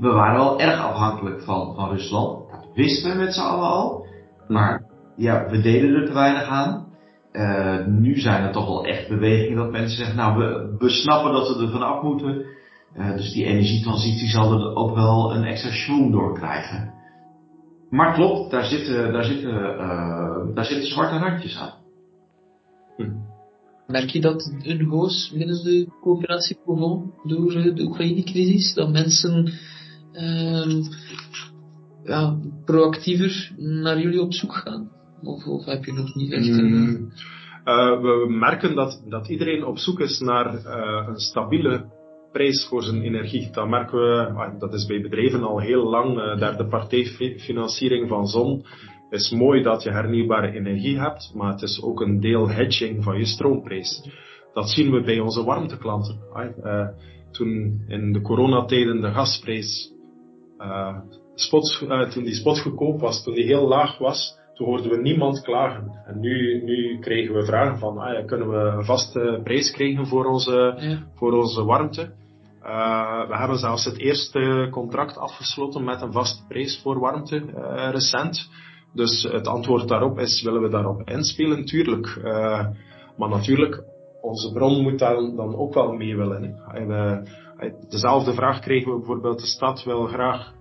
we 0.00 0.08
waren 0.08 0.40
al 0.40 0.60
erg 0.60 0.80
afhankelijk 0.80 1.42
van, 1.42 1.74
van 1.74 1.88
Rusland. 1.88 2.50
Dat 2.50 2.66
wisten 2.74 3.10
we 3.10 3.18
met 3.18 3.34
z'n 3.34 3.40
allen 3.40 3.68
al. 3.68 4.06
Maar 4.48 4.84
ja, 5.16 5.46
we 5.50 5.60
deden 5.60 5.94
er 5.94 6.06
te 6.06 6.12
weinig 6.12 6.42
aan. 6.42 6.90
Uh, 7.32 7.86
nu 7.86 8.20
zijn 8.20 8.42
er 8.42 8.52
toch 8.52 8.66
wel 8.66 8.84
echt 8.84 9.08
bewegingen 9.08 9.56
dat 9.56 9.70
mensen 9.70 9.96
zeggen, 9.96 10.16
nou 10.16 10.38
we, 10.38 10.76
we 10.78 10.88
snappen 10.88 11.32
dat 11.32 11.56
we 11.56 11.62
er 11.62 11.70
vanaf 11.70 12.02
moeten. 12.02 12.44
Uh, 12.96 13.16
dus 13.16 13.32
die 13.32 13.44
energietransitie 13.44 14.28
zal 14.28 14.52
er 14.52 14.74
ook 14.74 14.94
wel 14.94 15.34
een 15.34 15.44
extra 15.44 15.70
schwung 15.70 16.12
door 16.12 16.34
krijgen. 16.34 16.92
Maar 17.90 18.14
klopt, 18.14 18.50
daar 18.50 18.64
zitten, 18.64 19.12
daar 19.12 19.24
zitten, 19.24 19.54
uh, 19.54 20.54
daar 20.54 20.64
zitten 20.64 20.86
zwarte 20.86 21.18
randjes 21.18 21.58
aan. 21.58 21.81
Hm. 22.96 23.10
Merk 23.86 24.10
je 24.10 24.20
dat 24.20 24.54
een 24.62 24.84
hoos 24.84 25.32
binnen 25.36 25.64
de 25.64 25.88
coöperatie 26.00 26.58
Provon 26.64 27.12
door 27.24 27.52
de 27.52 27.82
Oekraïne-crisis, 27.82 28.74
dat 28.74 28.92
mensen 28.92 29.52
ehm, 30.12 30.82
ja, 32.04 32.38
proactiever 32.64 33.52
naar 33.56 34.00
jullie 34.00 34.20
op 34.20 34.32
zoek 34.32 34.54
gaan? 34.54 34.90
Of, 35.22 35.46
of 35.46 35.64
heb 35.64 35.84
je 35.84 35.92
nog 35.92 36.14
niet 36.14 36.32
echt 36.32 36.48
een... 36.48 37.12
Uh, 37.64 38.00
we 38.00 38.26
merken 38.28 38.74
dat, 38.74 39.02
dat 39.08 39.28
iedereen 39.28 39.64
op 39.64 39.78
zoek 39.78 40.00
is 40.00 40.20
naar 40.20 40.54
uh, 40.54 41.08
een 41.08 41.18
stabiele 41.18 41.84
prijs 42.32 42.66
voor 42.68 42.82
zijn 42.82 43.02
energie. 43.02 43.50
Dat 43.52 43.68
merken 43.68 43.98
we, 43.98 44.28
uh, 44.30 44.58
dat 44.58 44.74
is 44.74 44.86
bij 44.86 45.00
bedrijven 45.00 45.42
al 45.42 45.60
heel 45.60 45.90
lang. 45.90 46.18
Uh, 46.18 46.38
derde 46.38 46.66
partijfinanciering 46.66 48.08
van 48.08 48.26
zon 48.26 48.64
is 49.12 49.30
mooi 49.30 49.62
dat 49.62 49.82
je 49.82 49.90
hernieuwbare 49.90 50.52
energie 50.52 50.98
hebt, 50.98 51.32
maar 51.34 51.52
het 51.52 51.62
is 51.62 51.82
ook 51.82 52.00
een 52.00 52.20
deel 52.20 52.48
hedging 52.48 53.04
van 53.04 53.18
je 53.18 53.24
stroomprijs. 53.24 54.08
Dat 54.52 54.70
zien 54.70 54.92
we 54.92 55.02
bij 55.02 55.20
onze 55.20 55.44
warmteklanten. 55.44 56.18
Uh, 56.64 56.88
toen 57.30 57.84
in 57.88 58.12
de 58.12 58.20
coronatijden 58.20 59.00
de 59.00 59.12
gasprijs, 59.12 59.92
spot, 61.34 61.84
toen 62.10 62.24
die 62.24 62.34
spot 62.34 62.60
goedkoop 62.60 63.00
was, 63.00 63.22
toen 63.22 63.34
die 63.34 63.44
heel 63.44 63.68
laag 63.68 63.98
was, 63.98 64.38
toen 64.54 64.66
hoorden 64.66 64.90
we 64.90 65.00
niemand 65.00 65.42
klagen. 65.42 66.02
En 66.06 66.20
nu, 66.20 66.62
nu 66.64 66.98
kregen 66.98 67.34
we 67.34 67.44
vragen 67.44 67.78
van, 67.78 67.98
ah 67.98 68.12
ja, 68.12 68.24
kunnen 68.24 68.50
we 68.50 68.56
een 68.56 68.84
vaste 68.84 69.40
prijs 69.44 69.70
krijgen 69.70 70.06
voor 70.06 70.24
onze, 70.24 70.74
ja. 70.78 71.06
voor 71.14 71.32
onze 71.32 71.64
warmte? 71.64 72.12
Uh, 72.62 73.28
we 73.28 73.36
hebben 73.36 73.58
zelfs 73.58 73.84
het 73.84 73.98
eerste 73.98 74.68
contract 74.70 75.16
afgesloten 75.16 75.84
met 75.84 76.02
een 76.02 76.12
vaste 76.12 76.46
prijs 76.48 76.80
voor 76.82 76.98
warmte 77.00 77.36
uh, 77.36 77.88
recent. 77.90 78.50
Dus 78.94 79.22
het 79.22 79.46
antwoord 79.46 79.88
daarop 79.88 80.18
is, 80.18 80.42
willen 80.42 80.62
we 80.62 80.68
daarop 80.68 81.08
inspelen? 81.08 81.64
Tuurlijk. 81.64 82.20
Uh, 82.24 82.66
maar 83.16 83.28
natuurlijk, 83.28 83.82
onze 84.20 84.52
bron 84.52 84.82
moet 84.82 84.98
dan, 84.98 85.36
dan 85.36 85.56
ook 85.56 85.74
wel 85.74 85.92
mee 85.92 86.16
willen. 86.16 86.54
Hè. 86.66 87.70
dezelfde 87.88 88.32
vraag 88.32 88.60
kregen 88.60 88.92
we 88.92 88.98
bijvoorbeeld, 88.98 89.40
de 89.40 89.46
stad 89.46 89.84
wil 89.84 90.06
graag 90.06 90.52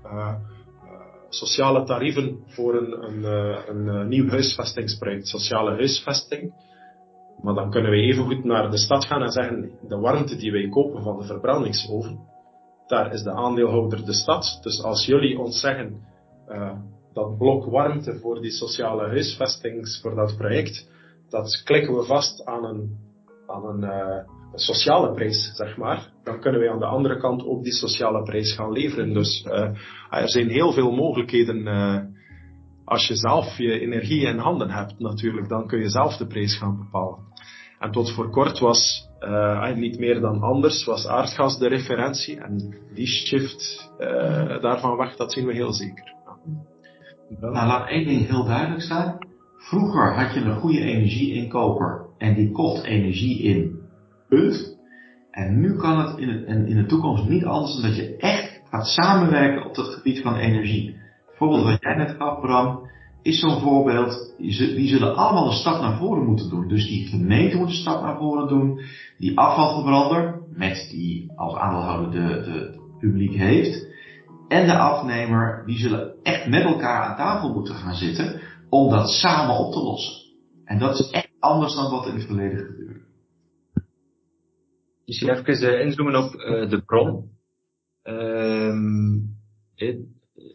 sociale 1.34 1.84
tarieven 1.84 2.44
voor 2.48 2.76
een, 2.76 3.04
een, 3.04 3.26
eh, 3.26 3.60
een, 3.68 3.90
eh, 3.90 4.06
nieuw 4.06 4.30
huisvestingsproject, 4.30 5.28
sociale 5.28 5.72
huisvesting. 5.72 6.54
Maar 7.42 7.54
dan 7.54 7.72
kunnen 7.72 7.92
we 7.92 7.98
even 7.98 8.26
goed 8.26 8.44
naar 8.44 8.72
de 8.72 8.78
stad 8.78 9.06
gaan 9.06 9.22
en 9.22 9.32
zeggen, 9.32 9.72
de 9.88 9.98
warmte 9.98 10.36
die 10.36 10.52
wij 10.52 10.70
kopen 10.70 11.04
van 11.04 11.18
de 11.18 11.26
verbrandingsoven, 11.26 12.20
daar 12.88 13.14
is 13.14 13.24
de 13.24 13.32
aandeelhouder 13.32 14.06
de 14.06 14.14
stad. 14.14 14.60
Dus 14.62 14.84
als 14.84 15.06
jullie 15.06 15.40
ons 15.40 15.60
zeggen, 15.60 16.02
dat 17.14 17.38
blok 17.38 17.66
warmte 17.66 18.20
voor 18.20 18.42
die 18.42 18.52
sociale 18.52 19.08
huisvestings, 19.08 20.02
voor 20.02 20.16
dat 20.16 20.36
project, 20.38 20.90
dat 21.30 21.62
klikken 21.64 21.96
we 21.96 22.04
vast 22.04 22.46
aan 22.46 22.66
een, 22.66 22.98
aan 23.48 23.84
uh, 23.84 24.18
een 24.52 24.60
sociale 24.60 25.14
prijs, 25.14 25.52
zeg 25.56 25.78
maar, 25.78 26.12
dan 26.24 26.40
kunnen 26.40 26.60
wij 26.60 26.70
aan 26.70 26.80
de 26.80 26.86
andere 26.86 27.18
kant 27.18 27.46
ook 27.46 27.64
die 27.64 27.74
sociale 27.74 28.24
prijs 28.24 28.54
gaan 28.54 28.72
leveren. 28.72 29.14
Dus 29.14 29.46
uh, 29.48 29.76
er 30.10 30.30
zijn 30.30 30.50
heel 30.50 30.74
veel 30.74 30.92
mogelijkheden. 30.92 31.58
Uh, 31.58 31.98
als 32.86 33.08
je 33.08 33.16
zelf 33.16 33.58
je 33.58 33.80
energie 33.80 34.26
in 34.26 34.38
handen 34.38 34.70
hebt, 34.70 35.00
natuurlijk, 35.00 35.50
dan 35.50 35.68
kun 35.68 35.80
je 35.80 35.90
zelf 35.90 36.18
de 36.18 36.28
prijs 36.28 36.58
gaan 36.58 36.78
bepalen. 36.78 37.20
En 37.80 37.92
tot 37.92 38.12
voor 38.12 38.30
kort 38.30 38.60
was 38.60 39.10
niet 39.76 40.00
meer 40.00 40.20
dan 40.20 40.42
anders, 40.42 40.86
was 40.86 41.08
aardgas 41.08 41.58
de 41.58 41.68
referentie. 41.68 42.40
En 42.40 42.76
die 42.94 43.08
shift 43.08 43.92
daarvan 44.62 44.98
weg, 44.98 45.16
dat 45.16 45.34
zien 45.34 45.46
we 45.46 45.54
heel 45.54 45.74
zeker. 45.74 46.16
Nou, 47.40 47.54
laat 47.54 47.90
één 47.90 48.08
ding 48.08 48.28
heel 48.28 48.46
duidelijk 48.46 48.82
staan. 48.82 49.18
Vroeger 49.58 50.14
had 50.14 50.34
je 50.34 50.40
een 50.40 50.60
goede 50.60 50.80
energieinkoper 50.80 52.06
en 52.18 52.36
die 52.36 52.52
kocht 52.52 52.84
energie 52.84 53.42
in. 53.42 53.80
Punt. 54.30 54.80
En 55.32 55.60
nu 55.60 55.76
kan 55.76 56.00
het 56.00 56.18
in, 56.18 56.30
het, 56.30 56.48
in 56.48 56.76
de 56.76 56.86
toekomst 56.86 57.30
niet 57.30 57.46
anders 57.46 57.74
dan 57.74 57.82
dat 57.82 57.96
je 57.96 58.18
echt 58.18 58.62
gaat 58.70 58.88
samenwerken 58.88 59.66
op 59.66 59.76
het 59.76 59.88
gebied 59.88 60.22
van 60.22 60.36
energie. 60.36 60.96
Bijvoorbeeld 61.28 61.64
wat 61.64 61.82
jij 61.82 61.96
net 61.96 62.16
gaf, 62.18 62.40
Bram, 62.40 62.90
is 63.22 63.40
zo'n 63.40 63.60
voorbeeld. 63.60 64.34
Die 64.38 64.88
zullen 64.88 65.16
allemaal 65.16 65.46
een 65.46 65.52
stap 65.58 65.82
naar 65.82 65.98
voren 65.98 66.26
moeten 66.26 66.50
doen. 66.50 66.68
Dus 66.68 66.88
die 66.88 67.08
gemeente 67.08 67.58
moet 67.58 67.68
een 67.68 67.74
stap 67.74 68.02
naar 68.02 68.18
voren 68.18 68.48
doen. 68.48 68.80
Die 69.18 69.38
afvalverbrander, 69.38 70.42
met 70.50 70.88
die 70.92 71.32
als 71.36 71.56
aandeelhouder 71.56 72.12
de, 72.12 72.28
de, 72.44 72.80
publiek 73.00 73.34
heeft. 73.34 73.88
En 74.52 74.68
de 74.68 74.78
afnemer, 74.78 75.64
die 75.66 75.78
zullen 75.78 76.16
echt 76.24 76.48
met 76.48 76.64
elkaar 76.64 77.04
aan 77.04 77.16
tafel 77.16 77.54
moeten 77.54 77.76
gaan 77.76 77.96
zitten 77.96 78.42
om 78.70 78.90
dat 78.90 79.10
samen 79.10 79.56
op 79.56 79.74
te 79.74 79.80
lossen. 79.80 80.14
En 80.66 80.80
dat 80.80 81.00
is 81.00 81.10
echt 81.10 81.30
anders 81.40 81.76
dan 81.76 81.92
wat 81.92 82.08
in 82.08 82.14
het 82.14 82.26
verleden 82.26 82.66
gebeurde. 82.66 83.02
Misschien 85.06 85.30
even 85.30 85.74
uh, 85.74 85.86
inzoomen 85.86 86.16
op 86.16 86.34
uh, 86.34 86.70
de 86.70 86.82
bron. 86.86 87.30
Um, 88.04 89.38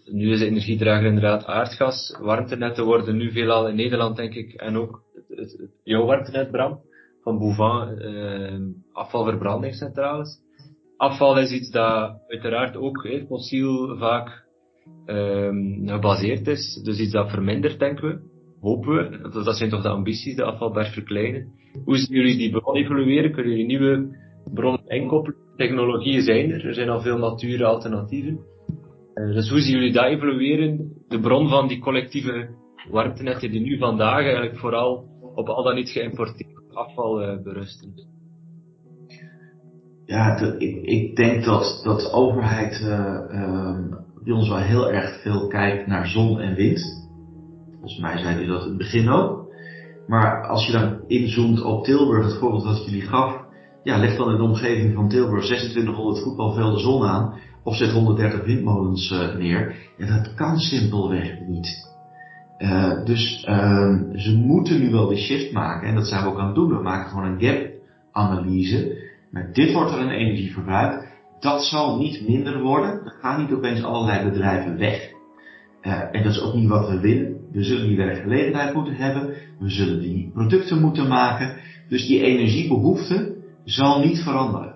nu 0.04 0.30
is 0.30 0.38
de 0.38 0.46
energiedrager 0.46 1.06
inderdaad 1.06 1.44
aardgas. 1.44 2.16
Warmtenetten 2.20 2.84
worden 2.84 3.16
nu 3.16 3.32
veelal 3.32 3.68
in 3.68 3.76
Nederland, 3.76 4.16
denk 4.16 4.34
ik, 4.34 4.52
en 4.52 4.76
ook 4.76 5.02
het, 5.28 5.52
het, 5.52 5.70
jouw 5.82 6.04
warmtenet, 6.04 6.50
Bram, 6.50 6.80
van 7.22 7.38
Bouvin, 7.38 7.98
uh, 7.98 8.60
afvalverbrandingscentrales. 8.92 10.44
Afval 10.96 11.38
is 11.38 11.52
iets 11.52 11.70
dat 11.70 12.20
uiteraard 12.28 12.76
ook 12.76 13.04
he, 13.04 13.24
fossiel 13.26 13.96
vaak 13.96 14.44
um, 15.06 15.88
gebaseerd 15.88 16.46
is, 16.46 16.80
dus 16.84 16.98
iets 16.98 17.12
dat 17.12 17.30
vermindert, 17.30 17.78
denken 17.78 18.08
we. 18.08 18.34
Hopen 18.60 18.94
we. 18.94 19.42
Dat 19.44 19.56
zijn 19.56 19.70
toch 19.70 19.82
de 19.82 19.88
ambities, 19.88 20.36
de 20.36 20.44
afvalberg 20.44 20.92
verkleinen. 20.92 21.52
Hoe 21.84 21.96
zien 21.96 22.16
jullie 22.16 22.36
die 22.36 22.50
bron 22.50 22.76
evolueren? 22.76 23.32
Kunnen 23.32 23.52
jullie 23.52 23.66
nieuwe 23.66 24.16
bronnen 24.54 24.86
inkoppelen? 24.86 25.38
Technologieën 25.56 26.22
zijn 26.22 26.50
er, 26.50 26.66
er 26.66 26.74
zijn 26.74 26.88
al 26.88 27.00
veel 27.00 27.18
mature 27.18 27.64
alternatieven. 27.64 28.38
Uh, 29.14 29.34
dus 29.34 29.50
hoe 29.50 29.60
zien 29.60 29.74
jullie 29.74 29.92
dat 29.92 30.04
evolueren? 30.04 30.92
De 31.08 31.20
bron 31.20 31.48
van 31.48 31.68
die 31.68 31.78
collectieve 31.78 32.48
warmtenetten 32.90 33.50
die 33.50 33.60
nu 33.60 33.78
vandaag 33.78 34.22
eigenlijk 34.22 34.56
vooral 34.56 35.04
op 35.34 35.48
al 35.48 35.62
dan 35.62 35.74
niet 35.74 35.88
geïmporteerd 35.88 36.56
afval 36.72 37.22
uh, 37.22 37.42
berusten. 37.42 37.94
Ja, 40.06 40.40
ik, 40.58 40.82
ik, 40.82 41.16
denk 41.16 41.44
dat, 41.44 41.80
dat 41.84 42.00
de 42.00 42.12
overheid 42.12 42.80
uh, 42.80 43.78
bij 44.24 44.34
ons 44.34 44.48
wel 44.48 44.58
heel 44.58 44.92
erg 44.92 45.20
veel 45.22 45.46
kijkt 45.46 45.86
naar 45.86 46.06
zon 46.06 46.40
en 46.40 46.54
wind. 46.54 47.08
Volgens 47.70 48.00
mij 48.00 48.18
zei 48.18 48.34
hij 48.34 48.46
dat 48.46 48.62
in 48.62 48.68
het 48.68 48.78
begin 48.78 49.08
ook. 49.08 49.46
Maar 50.06 50.46
als 50.46 50.66
je 50.66 50.72
dan 50.72 51.00
inzoomt 51.06 51.62
op 51.62 51.84
Tilburg, 51.84 52.24
het 52.24 52.38
voorbeeld 52.38 52.64
dat 52.64 52.84
jullie 52.84 53.02
gaf, 53.02 53.40
ja, 53.82 53.98
leg 53.98 54.16
dan 54.16 54.30
in 54.30 54.36
de 54.36 54.42
omgeving 54.42 54.94
van 54.94 55.08
Tilburg 55.08 55.44
2600 55.44 56.22
voetbalvelden 56.22 56.80
zon 56.80 57.02
aan 57.02 57.34
of 57.62 57.76
zet 57.76 57.90
130 57.90 58.44
windmolens 58.44 59.10
uh, 59.10 59.34
neer. 59.34 59.74
En 59.98 60.06
dat 60.06 60.34
kan 60.34 60.58
simpelweg 60.58 61.40
niet. 61.46 61.94
Uh, 62.58 63.04
dus 63.04 63.46
uh, 63.48 63.94
ze 64.14 64.36
moeten 64.36 64.80
nu 64.80 64.90
wel 64.90 65.06
de 65.06 65.16
shift 65.16 65.52
maken 65.52 65.88
en 65.88 65.94
dat 65.94 66.06
zijn 66.06 66.22
we 66.22 66.28
ook 66.28 66.38
aan 66.38 66.46
het 66.46 66.54
doen. 66.54 66.76
We 66.76 66.82
maken 66.82 67.10
gewoon 67.10 67.24
een 67.24 67.40
gap-analyse. 67.40 69.05
Dit 69.52 69.72
wordt 69.72 69.92
er 69.92 70.00
een 70.00 70.10
energieverbruik. 70.10 71.14
Dat 71.40 71.64
zal 71.64 71.98
niet 71.98 72.28
minder 72.28 72.60
worden. 72.60 72.90
Er 72.90 73.14
gaan 73.20 73.40
niet 73.40 73.52
opeens 73.52 73.82
allerlei 73.82 74.30
bedrijven 74.30 74.78
weg. 74.78 75.10
Uh, 75.82 75.92
en 76.12 76.22
dat 76.22 76.32
is 76.32 76.40
ook 76.40 76.54
niet 76.54 76.68
wat 76.68 76.88
we 76.88 77.00
willen. 77.00 77.36
We 77.52 77.64
zullen 77.64 77.86
die 77.86 77.96
werkgelegenheid 77.96 78.74
moeten 78.74 78.94
hebben. 78.94 79.34
We 79.58 79.70
zullen 79.70 80.00
die 80.00 80.30
producten 80.34 80.80
moeten 80.80 81.08
maken. 81.08 81.56
Dus 81.88 82.06
die 82.06 82.22
energiebehoefte 82.22 83.36
zal 83.64 84.00
niet 84.00 84.18
veranderen. 84.18 84.74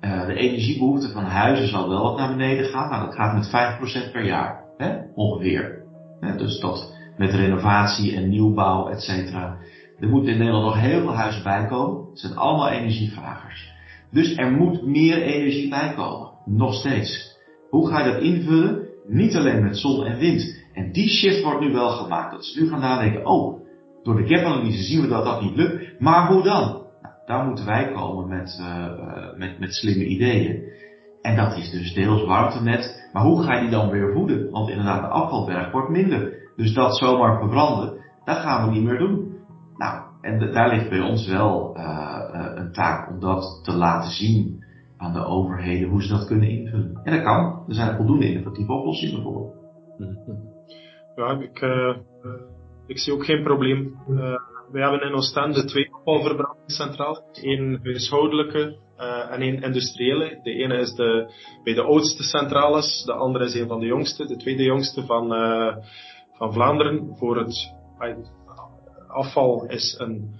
Uh, 0.00 0.26
de 0.26 0.34
energiebehoefte 0.34 1.08
van 1.08 1.24
huizen 1.24 1.68
zal 1.68 1.88
wel 1.88 2.02
wat 2.02 2.18
naar 2.18 2.28
beneden 2.28 2.64
gaan. 2.64 2.90
Nou, 2.90 3.04
dat 3.04 3.14
gaat 3.14 3.34
met 3.34 4.08
5% 4.08 4.12
per 4.12 4.24
jaar. 4.24 4.64
Hè? 4.76 4.96
Ongeveer. 5.14 5.82
Hè? 6.20 6.36
Dus 6.36 6.60
dat 6.60 6.94
met 7.16 7.34
renovatie 7.34 8.16
en 8.16 8.28
nieuwbouw, 8.28 8.88
et 8.88 9.02
cetera. 9.02 9.56
Er 9.98 10.08
moeten 10.08 10.32
in 10.32 10.38
Nederland 10.38 10.64
nog 10.64 10.80
heel 10.80 11.00
veel 11.00 11.14
huizen 11.14 11.42
bijkomen. 11.42 12.06
Het 12.10 12.18
zijn 12.18 12.36
allemaal 12.36 12.68
energievragers. 12.68 13.72
Dus 14.10 14.36
er 14.36 14.52
moet 14.52 14.86
meer 14.86 15.22
energie 15.22 15.68
bijkomen. 15.68 16.30
Nog 16.44 16.74
steeds. 16.74 17.36
Hoe 17.70 17.88
ga 17.88 18.04
je 18.04 18.12
dat 18.12 18.22
invullen? 18.22 18.86
Niet 19.06 19.36
alleen 19.36 19.62
met 19.62 19.78
zon 19.78 20.04
en 20.04 20.18
wind. 20.18 20.56
En 20.72 20.92
die 20.92 21.08
shift 21.08 21.42
wordt 21.42 21.60
nu 21.60 21.72
wel 21.72 21.88
gemaakt. 21.88 22.32
Dat 22.32 22.44
ze 22.44 22.62
nu 22.62 22.68
gaan 22.68 22.80
nadenken, 22.80 23.26
oh, 23.26 23.60
door 24.02 24.16
de 24.16 24.26
gap-analyse 24.26 24.82
zien 24.82 25.00
we 25.00 25.08
dat 25.08 25.24
dat 25.24 25.42
niet 25.42 25.56
lukt. 25.56 26.00
Maar 26.00 26.32
hoe 26.32 26.42
dan? 26.42 26.82
Nou, 27.02 27.14
daar 27.26 27.44
moeten 27.44 27.66
wij 27.66 27.92
komen 27.92 28.28
met, 28.28 28.58
uh, 28.60 29.38
met, 29.38 29.58
met 29.58 29.74
slimme 29.74 30.04
ideeën. 30.04 30.62
En 31.22 31.36
dat 31.36 31.56
is 31.56 31.70
dus 31.70 31.94
deels 31.94 32.24
warmtenet. 32.24 33.08
Maar 33.12 33.22
hoe 33.22 33.42
ga 33.42 33.54
je 33.54 33.60
die 33.60 33.70
dan 33.70 33.90
weer 33.90 34.12
voeden? 34.12 34.50
Want 34.50 34.68
inderdaad, 34.68 35.00
de 35.00 35.08
afvalberg 35.08 35.72
wordt 35.72 35.90
minder. 35.90 36.36
Dus 36.56 36.74
dat 36.74 36.98
zomaar 36.98 37.38
verbranden, 37.38 38.04
dat 38.24 38.36
gaan 38.36 38.68
we 38.68 38.74
niet 38.74 38.84
meer 38.84 38.98
doen. 38.98 39.36
Nou, 39.76 40.02
en 40.20 40.52
daar 40.52 40.68
ligt 40.68 40.88
bij 40.88 41.00
ons 41.00 41.26
wel 41.26 41.76
uh, 41.76 42.17
een 42.32 42.72
taak 42.72 43.10
om 43.10 43.20
dat 43.20 43.60
te 43.64 43.72
laten 43.72 44.10
zien 44.10 44.64
aan 44.96 45.12
de 45.12 45.24
overheden 45.24 45.88
hoe 45.88 46.02
ze 46.02 46.08
dat 46.08 46.26
kunnen 46.26 46.48
invullen. 46.48 47.00
En 47.04 47.12
dat 47.12 47.22
kan. 47.22 47.64
Er 47.68 47.74
zijn 47.74 47.96
voldoende 47.96 48.28
innovatieve 48.28 48.72
oplossingen 48.72 49.22
voor. 49.22 49.56
Ja, 51.16 51.40
ik, 51.40 51.60
uh, 51.60 51.96
ik 52.86 52.98
zie 52.98 53.12
ook 53.12 53.24
geen 53.24 53.42
probleem. 53.42 53.96
wij 54.72 54.82
hebben 54.82 55.08
in 55.08 55.14
Oostende 55.14 55.64
twee 55.64 55.94
afvalverbrandingscentrales. 55.94 57.22
Eén 57.32 57.80
huishoudelijke 57.82 58.78
en 59.30 59.40
één 59.40 59.62
industriële. 59.62 60.40
De 60.42 60.52
ene 60.52 60.78
is 60.78 60.94
de, 60.94 61.32
bij 61.64 61.74
de 61.74 61.82
oudste 61.82 62.22
centrales, 62.22 63.02
de 63.04 63.12
andere 63.12 63.44
is 63.44 63.54
een 63.54 63.68
van 63.68 63.80
de 63.80 63.86
jongste, 63.86 64.26
de 64.26 64.36
tweede 64.36 64.62
jongste 64.62 65.04
van, 65.04 65.28
van 66.32 66.52
Vlaanderen. 66.52 67.16
Voor 67.16 67.38
het 67.38 67.72
afval 69.08 69.66
is 69.66 69.96
een 69.98 70.34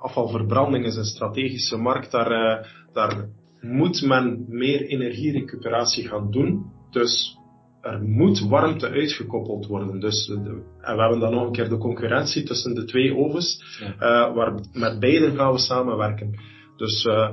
afvalverbranding 0.00 0.84
is 0.84 0.96
een 0.96 1.04
strategische 1.04 1.76
markt. 1.76 2.10
Daar, 2.10 2.60
uh, 2.60 2.66
daar 2.92 3.28
moet 3.60 4.02
men 4.02 4.44
meer 4.48 4.86
energierecuperatie 4.86 6.08
gaan 6.08 6.30
doen. 6.30 6.64
Dus 6.90 7.38
er 7.80 8.02
moet 8.02 8.40
warmte 8.48 8.88
uitgekoppeld 8.88 9.66
worden. 9.66 10.00
Dus, 10.00 10.26
de, 10.26 10.62
en 10.80 10.96
we 10.96 11.00
hebben 11.00 11.20
dan 11.20 11.34
nog 11.34 11.46
een 11.46 11.52
keer 11.52 11.68
de 11.68 11.78
concurrentie 11.78 12.42
tussen 12.42 12.74
de 12.74 12.84
twee 12.84 13.16
ovens, 13.16 13.78
ja. 13.80 13.94
uh, 13.94 14.34
waar 14.34 14.60
met 14.72 15.00
beide 15.00 15.30
gaan 15.30 15.52
we 15.52 15.58
samenwerken. 15.58 16.40
Dus 16.76 17.04
uh, 17.04 17.30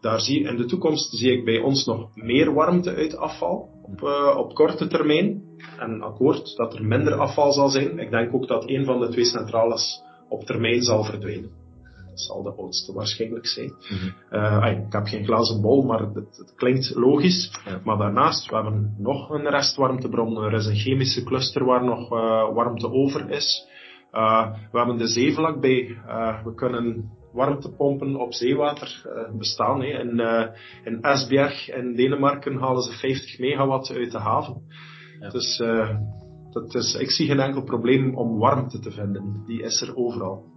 daar 0.00 0.20
zie, 0.20 0.44
in 0.48 0.56
de 0.56 0.64
toekomst 0.64 1.16
zie 1.16 1.32
ik 1.32 1.44
bij 1.44 1.58
ons 1.58 1.86
nog 1.86 2.08
meer 2.14 2.54
warmte 2.54 2.94
uit 2.94 3.16
afval 3.16 3.68
op, 3.82 4.00
uh, 4.02 4.36
op 4.36 4.54
korte 4.54 4.86
termijn. 4.86 5.42
En 5.78 6.02
akkoord 6.02 6.56
dat 6.56 6.74
er 6.74 6.84
minder 6.84 7.14
afval 7.14 7.52
zal 7.52 7.68
zijn. 7.68 7.98
Ik 7.98 8.10
denk 8.10 8.34
ook 8.34 8.48
dat 8.48 8.68
een 8.68 8.84
van 8.84 9.00
de 9.00 9.08
twee 9.08 9.24
centrales 9.24 10.02
op 10.28 10.44
termijn 10.44 10.82
zal 10.82 11.04
verdwijnen. 11.04 11.61
Dat 12.12 12.20
zal 12.20 12.42
de 12.42 12.54
oudste 12.54 12.92
waarschijnlijk 12.92 13.46
zijn. 13.46 13.72
Mm-hmm. 13.90 14.14
uh, 14.30 14.84
ik 14.86 14.92
heb 14.92 15.06
geen 15.06 15.24
glazen 15.24 15.60
bol, 15.60 15.82
maar 15.82 16.00
het, 16.00 16.14
het 16.14 16.52
klinkt 16.56 16.94
logisch. 16.94 17.60
Ja. 17.64 17.80
Maar 17.84 17.98
daarnaast, 17.98 18.48
we 18.48 18.54
hebben 18.54 18.94
nog 18.98 19.30
een 19.30 19.48
restwarmtebron. 19.48 20.42
Er 20.42 20.52
is 20.52 20.66
een 20.66 20.76
chemische 20.76 21.24
cluster 21.24 21.64
waar 21.64 21.84
nog 21.84 22.12
uh, 22.12 22.54
warmte 22.54 22.90
over 22.90 23.30
is. 23.30 23.66
Uh, 24.12 24.52
we 24.72 24.78
hebben 24.78 24.98
de 24.98 25.06
zee 25.06 25.34
vlakbij. 25.34 25.98
we 26.44 26.54
kunnen 26.54 27.10
warmtepompen 27.32 28.16
op 28.16 28.32
zeewater 28.32 29.02
bestaan. 29.38 29.80
Hè. 29.80 29.86
In, 29.86 30.20
in 30.84 31.02
Esbjerg 31.02 31.70
in 31.70 31.94
Denemarken 31.94 32.56
halen 32.56 32.82
ze 32.82 32.92
50 32.92 33.38
megawatt 33.38 33.90
uit 33.90 34.12
de 34.12 34.18
haven. 34.18 34.62
Ja. 35.20 35.28
Dus 35.28 35.62
dat 36.50 36.74
is, 36.74 36.94
ik 36.94 37.10
zie 37.10 37.26
geen 37.26 37.40
enkel 37.40 37.62
probleem 37.62 38.16
om 38.16 38.38
warmte 38.38 38.78
te 38.78 38.90
vinden. 38.90 39.42
Die 39.46 39.62
is 39.62 39.80
er 39.80 39.96
overal. 39.96 40.51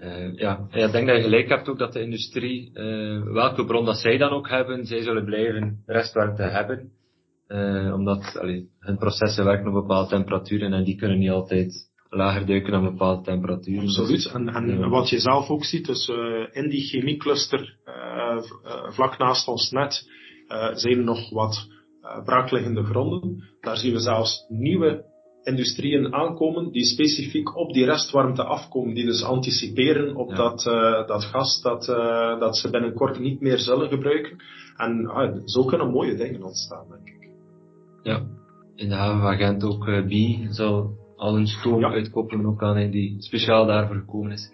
Uh, 0.00 0.36
ja, 0.36 0.66
ik 0.70 0.92
denk 0.92 1.06
dat 1.06 1.16
je 1.16 1.22
gelijk 1.22 1.48
hebt 1.48 1.68
ook 1.68 1.78
dat 1.78 1.92
de 1.92 2.00
industrie, 2.00 2.70
uh, 2.74 3.22
welke 3.32 3.64
bron 3.64 3.84
dat 3.84 3.96
zij 3.96 4.18
dan 4.18 4.30
ook 4.30 4.48
hebben, 4.48 4.86
zij 4.86 5.02
zullen 5.02 5.24
blijven 5.24 5.82
restwarmte 5.86 6.42
hebben. 6.42 6.90
Uh, 7.48 7.94
omdat 7.94 8.38
allee, 8.40 8.68
hun 8.78 8.98
processen 8.98 9.44
werken 9.44 9.66
op 9.66 9.72
bepaalde 9.72 10.08
temperaturen 10.08 10.72
en 10.72 10.84
die 10.84 10.96
kunnen 10.96 11.18
niet 11.18 11.30
altijd 11.30 11.90
lager 12.08 12.46
duiken 12.46 12.72
dan 12.72 12.84
bepaalde 12.84 13.22
temperaturen. 13.22 13.82
Absoluut. 13.82 14.30
En, 14.32 14.48
en 14.48 14.88
wat 14.88 15.08
je 15.08 15.18
zelf 15.18 15.48
ook 15.48 15.64
ziet, 15.64 15.86
dus 15.86 16.08
in 16.50 16.68
die 16.68 16.82
chemiecluster 16.82 17.76
vlak 18.88 19.18
naast 19.18 19.48
ons 19.48 19.70
net 19.70 20.08
zijn 20.74 20.98
er 20.98 21.04
nog 21.04 21.30
wat 21.30 21.68
braakliggende 22.24 22.84
gronden. 22.84 23.42
Daar 23.60 23.76
zien 23.76 23.92
we 23.92 24.00
zelfs 24.00 24.44
nieuwe 24.48 25.04
industrieën 25.46 26.14
aankomen 26.14 26.72
die 26.72 26.84
specifiek 26.84 27.56
op 27.56 27.72
die 27.72 27.84
restwarmte 27.84 28.44
afkomen, 28.44 28.94
die 28.94 29.04
dus 29.04 29.22
anticiperen 29.22 30.16
op 30.16 30.30
ja. 30.30 30.36
dat, 30.36 30.66
uh, 30.66 31.06
dat 31.06 31.24
gas 31.24 31.60
dat, 31.62 31.88
uh, 31.88 32.40
dat 32.40 32.56
ze 32.56 32.70
binnenkort 32.70 33.18
niet 33.18 33.40
meer 33.40 33.58
zullen 33.58 33.88
gebruiken. 33.88 34.36
En 34.76 35.00
uh, 35.00 35.30
zo 35.44 35.64
kunnen 35.64 35.90
mooie 35.90 36.16
dingen 36.16 36.42
ontstaan, 36.42 36.86
denk 36.88 37.08
ik. 37.08 37.30
Ja. 38.02 38.22
in 38.74 38.88
de 38.88 38.94
haven 38.94 39.20
van 39.20 39.36
Gent 39.36 39.64
ook 39.64 39.86
uh, 39.86 40.06
Bi 40.06 40.46
zal 40.50 40.90
al 41.16 41.34
hun 41.34 41.46
stoom 41.46 41.84
uitkoppelen 41.84 42.46
ook 42.46 42.62
aan 42.62 42.90
die 42.90 43.16
speciaal 43.18 43.66
daarvoor 43.66 43.96
gekomen 43.96 44.32
is. 44.32 44.50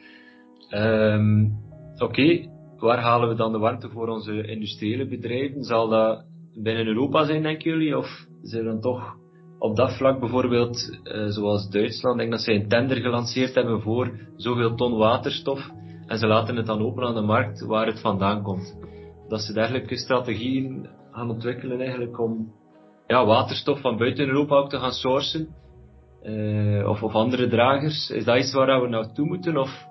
Um, 0.70 1.60
Oké, 1.94 2.04
okay. 2.04 2.50
waar 2.78 3.00
halen 3.00 3.28
we 3.28 3.34
dan 3.34 3.52
de 3.52 3.58
warmte 3.58 3.88
voor 3.88 4.08
onze 4.08 4.46
industriële 4.46 5.06
bedrijven? 5.06 5.64
Zal 5.64 5.88
dat 5.88 6.24
binnen 6.54 6.86
Europa 6.86 7.24
zijn, 7.24 7.42
denken 7.42 7.70
jullie? 7.70 7.98
Of 7.98 8.26
zijn 8.42 8.64
we 8.64 8.70
dan 8.70 8.80
toch 8.80 9.16
op 9.62 9.76
dat 9.76 9.96
vlak 9.96 10.20
bijvoorbeeld, 10.20 10.98
uh, 11.04 11.26
zoals 11.26 11.70
Duitsland, 11.70 12.18
denk 12.18 12.30
dat 12.30 12.40
zij 12.40 12.54
een 12.54 12.68
tender 12.68 12.96
gelanceerd 12.96 13.54
hebben 13.54 13.82
voor 13.82 14.10
zoveel 14.36 14.74
ton 14.74 14.96
waterstof 14.96 15.70
en 16.06 16.18
ze 16.18 16.26
laten 16.26 16.56
het 16.56 16.66
dan 16.66 16.82
open 16.82 17.06
aan 17.06 17.14
de 17.14 17.20
markt 17.20 17.64
waar 17.66 17.86
het 17.86 18.00
vandaan 18.00 18.42
komt. 18.42 18.76
Dat 19.28 19.40
ze 19.40 19.52
dergelijke 19.52 19.96
strategieën 19.96 20.88
gaan 21.12 21.30
ontwikkelen 21.30 21.80
eigenlijk 21.80 22.20
om 22.20 22.52
ja, 23.06 23.24
waterstof 23.24 23.80
van 23.80 23.96
buiten 23.96 24.26
Europa 24.26 24.56
ook 24.56 24.68
te 24.68 24.78
gaan 24.78 24.92
sourcen. 24.92 25.48
Uh, 26.22 26.88
of, 26.88 27.02
of 27.02 27.12
andere 27.12 27.48
dragers. 27.48 28.10
Is 28.10 28.24
dat 28.24 28.38
iets 28.38 28.52
waar 28.52 28.82
we 28.82 28.88
naartoe 28.88 29.26
moeten? 29.26 29.56
Of 29.56 29.86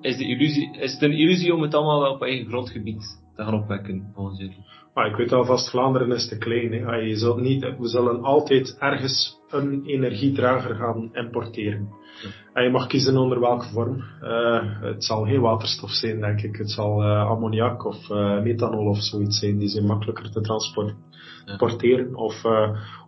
is, 0.00 0.18
illusie, 0.18 0.78
is 0.78 0.92
het 0.92 1.02
een 1.02 1.18
illusie 1.18 1.54
om 1.54 1.62
het 1.62 1.74
allemaal 1.74 2.12
op 2.14 2.22
eigen 2.22 2.46
grondgebied 2.46 3.22
te 3.36 3.44
gaan 3.44 3.54
opwekken, 3.54 4.10
volgens 4.14 4.38
jullie? 4.38 4.64
Maar 4.94 5.06
ik 5.06 5.16
weet 5.16 5.32
alvast, 5.32 5.70
Vlaanderen 5.70 6.12
is 6.12 6.28
te 6.28 6.38
klein. 6.38 6.72
Hè. 6.72 6.94
Je 6.96 7.16
zult 7.16 7.40
niet, 7.40 7.60
we 7.78 7.88
zullen 7.88 8.22
altijd 8.22 8.76
ergens 8.78 9.40
een 9.50 9.82
energiedrager 9.86 10.74
gaan 10.74 11.10
importeren. 11.12 11.88
En 12.52 12.62
je 12.62 12.70
mag 12.70 12.86
kiezen 12.86 13.16
onder 13.16 13.40
welke 13.40 13.68
vorm. 13.72 14.04
Uh, 14.22 14.80
het 14.80 15.04
zal 15.04 15.24
geen 15.24 15.40
waterstof 15.40 15.90
zijn, 15.90 16.20
denk 16.20 16.40
ik. 16.42 16.56
Het 16.56 16.70
zal 16.70 17.02
uh, 17.02 17.26
ammoniak 17.26 17.84
of 17.84 18.08
uh, 18.10 18.42
methanol 18.42 18.86
of 18.86 18.98
zoiets 18.98 19.38
zijn. 19.38 19.58
Die 19.58 19.68
zijn 19.68 19.86
makkelijker 19.86 20.30
te 20.30 20.40
transporteren. 20.40 22.14
Of, 22.14 22.44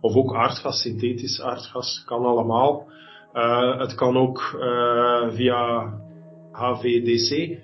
of 0.01 0.15
ook 0.15 0.35
aardgas, 0.35 0.81
synthetisch 0.81 1.41
aardgas. 1.41 2.03
Kan 2.05 2.25
allemaal. 2.25 2.87
het 3.77 3.95
kan 3.95 4.17
ook 4.17 4.57
via 5.29 5.93
HVDC 6.51 7.59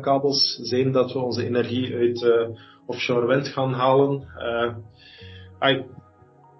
kabels 0.00 0.58
zijn 0.62 0.92
dat 0.92 1.12
we 1.12 1.18
onze 1.18 1.44
energie 1.44 1.94
uit 1.94 2.26
offshore 2.86 3.26
wind 3.26 3.48
gaan 3.48 3.72
halen. 3.72 4.24
Uh, 5.60 5.82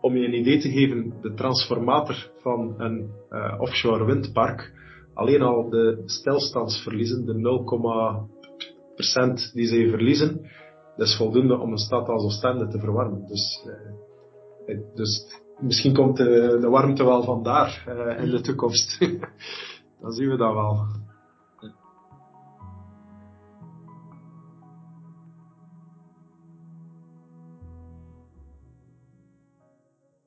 om 0.01 0.17
je 0.17 0.27
een 0.27 0.39
idee 0.39 0.59
te 0.59 0.71
geven, 0.71 1.15
de 1.23 1.35
transformator 1.35 2.31
van 2.43 2.75
een 2.79 3.11
offshore 3.59 4.05
windpark, 4.05 4.73
alleen 5.15 5.43
al 5.43 5.71
de 5.71 6.03
stilstandsverliezen, 6.05 7.27
de 7.27 7.35
0,% 7.35 7.39
die 9.53 9.67
ze 9.67 9.89
verliezen, 9.91 10.51
dat 11.01 11.09
is 11.09 11.17
voldoende 11.17 11.59
om 11.59 11.71
een 11.71 11.79
stad 11.79 12.09
als 12.09 12.25
Oostende 12.25 12.69
te 12.69 12.79
verwarmen. 12.79 13.27
Dus, 13.27 13.65
dus 14.95 15.27
misschien 15.61 15.95
komt 15.95 16.17
de, 16.17 16.59
de 16.61 16.69
warmte 16.69 17.05
wel 17.05 17.23
vandaar 17.23 17.85
uh, 17.89 18.25
in 18.25 18.31
de 18.31 18.41
toekomst. 18.41 18.99
Dan 20.01 20.13
zien 20.13 20.29
we 20.29 20.37
dat 20.37 20.53
wel. 20.53 20.87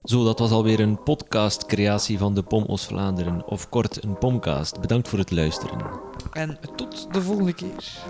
Zo, 0.03 0.23
dat 0.23 0.39
was 0.39 0.51
alweer 0.51 0.79
een 0.79 1.03
podcastcreatie 1.03 2.17
van 2.17 2.33
de 2.33 2.43
POM 2.43 2.65
Oost-Vlaanderen, 2.67 3.45
of 3.45 3.69
kort 3.69 4.03
een 4.03 4.17
POMcast. 4.17 4.79
Bedankt 4.79 5.07
voor 5.07 5.19
het 5.19 5.31
luisteren. 5.31 5.79
En 6.31 6.59
tot 6.75 7.13
de 7.13 7.21
volgende 7.21 7.53
keer. 7.53 8.03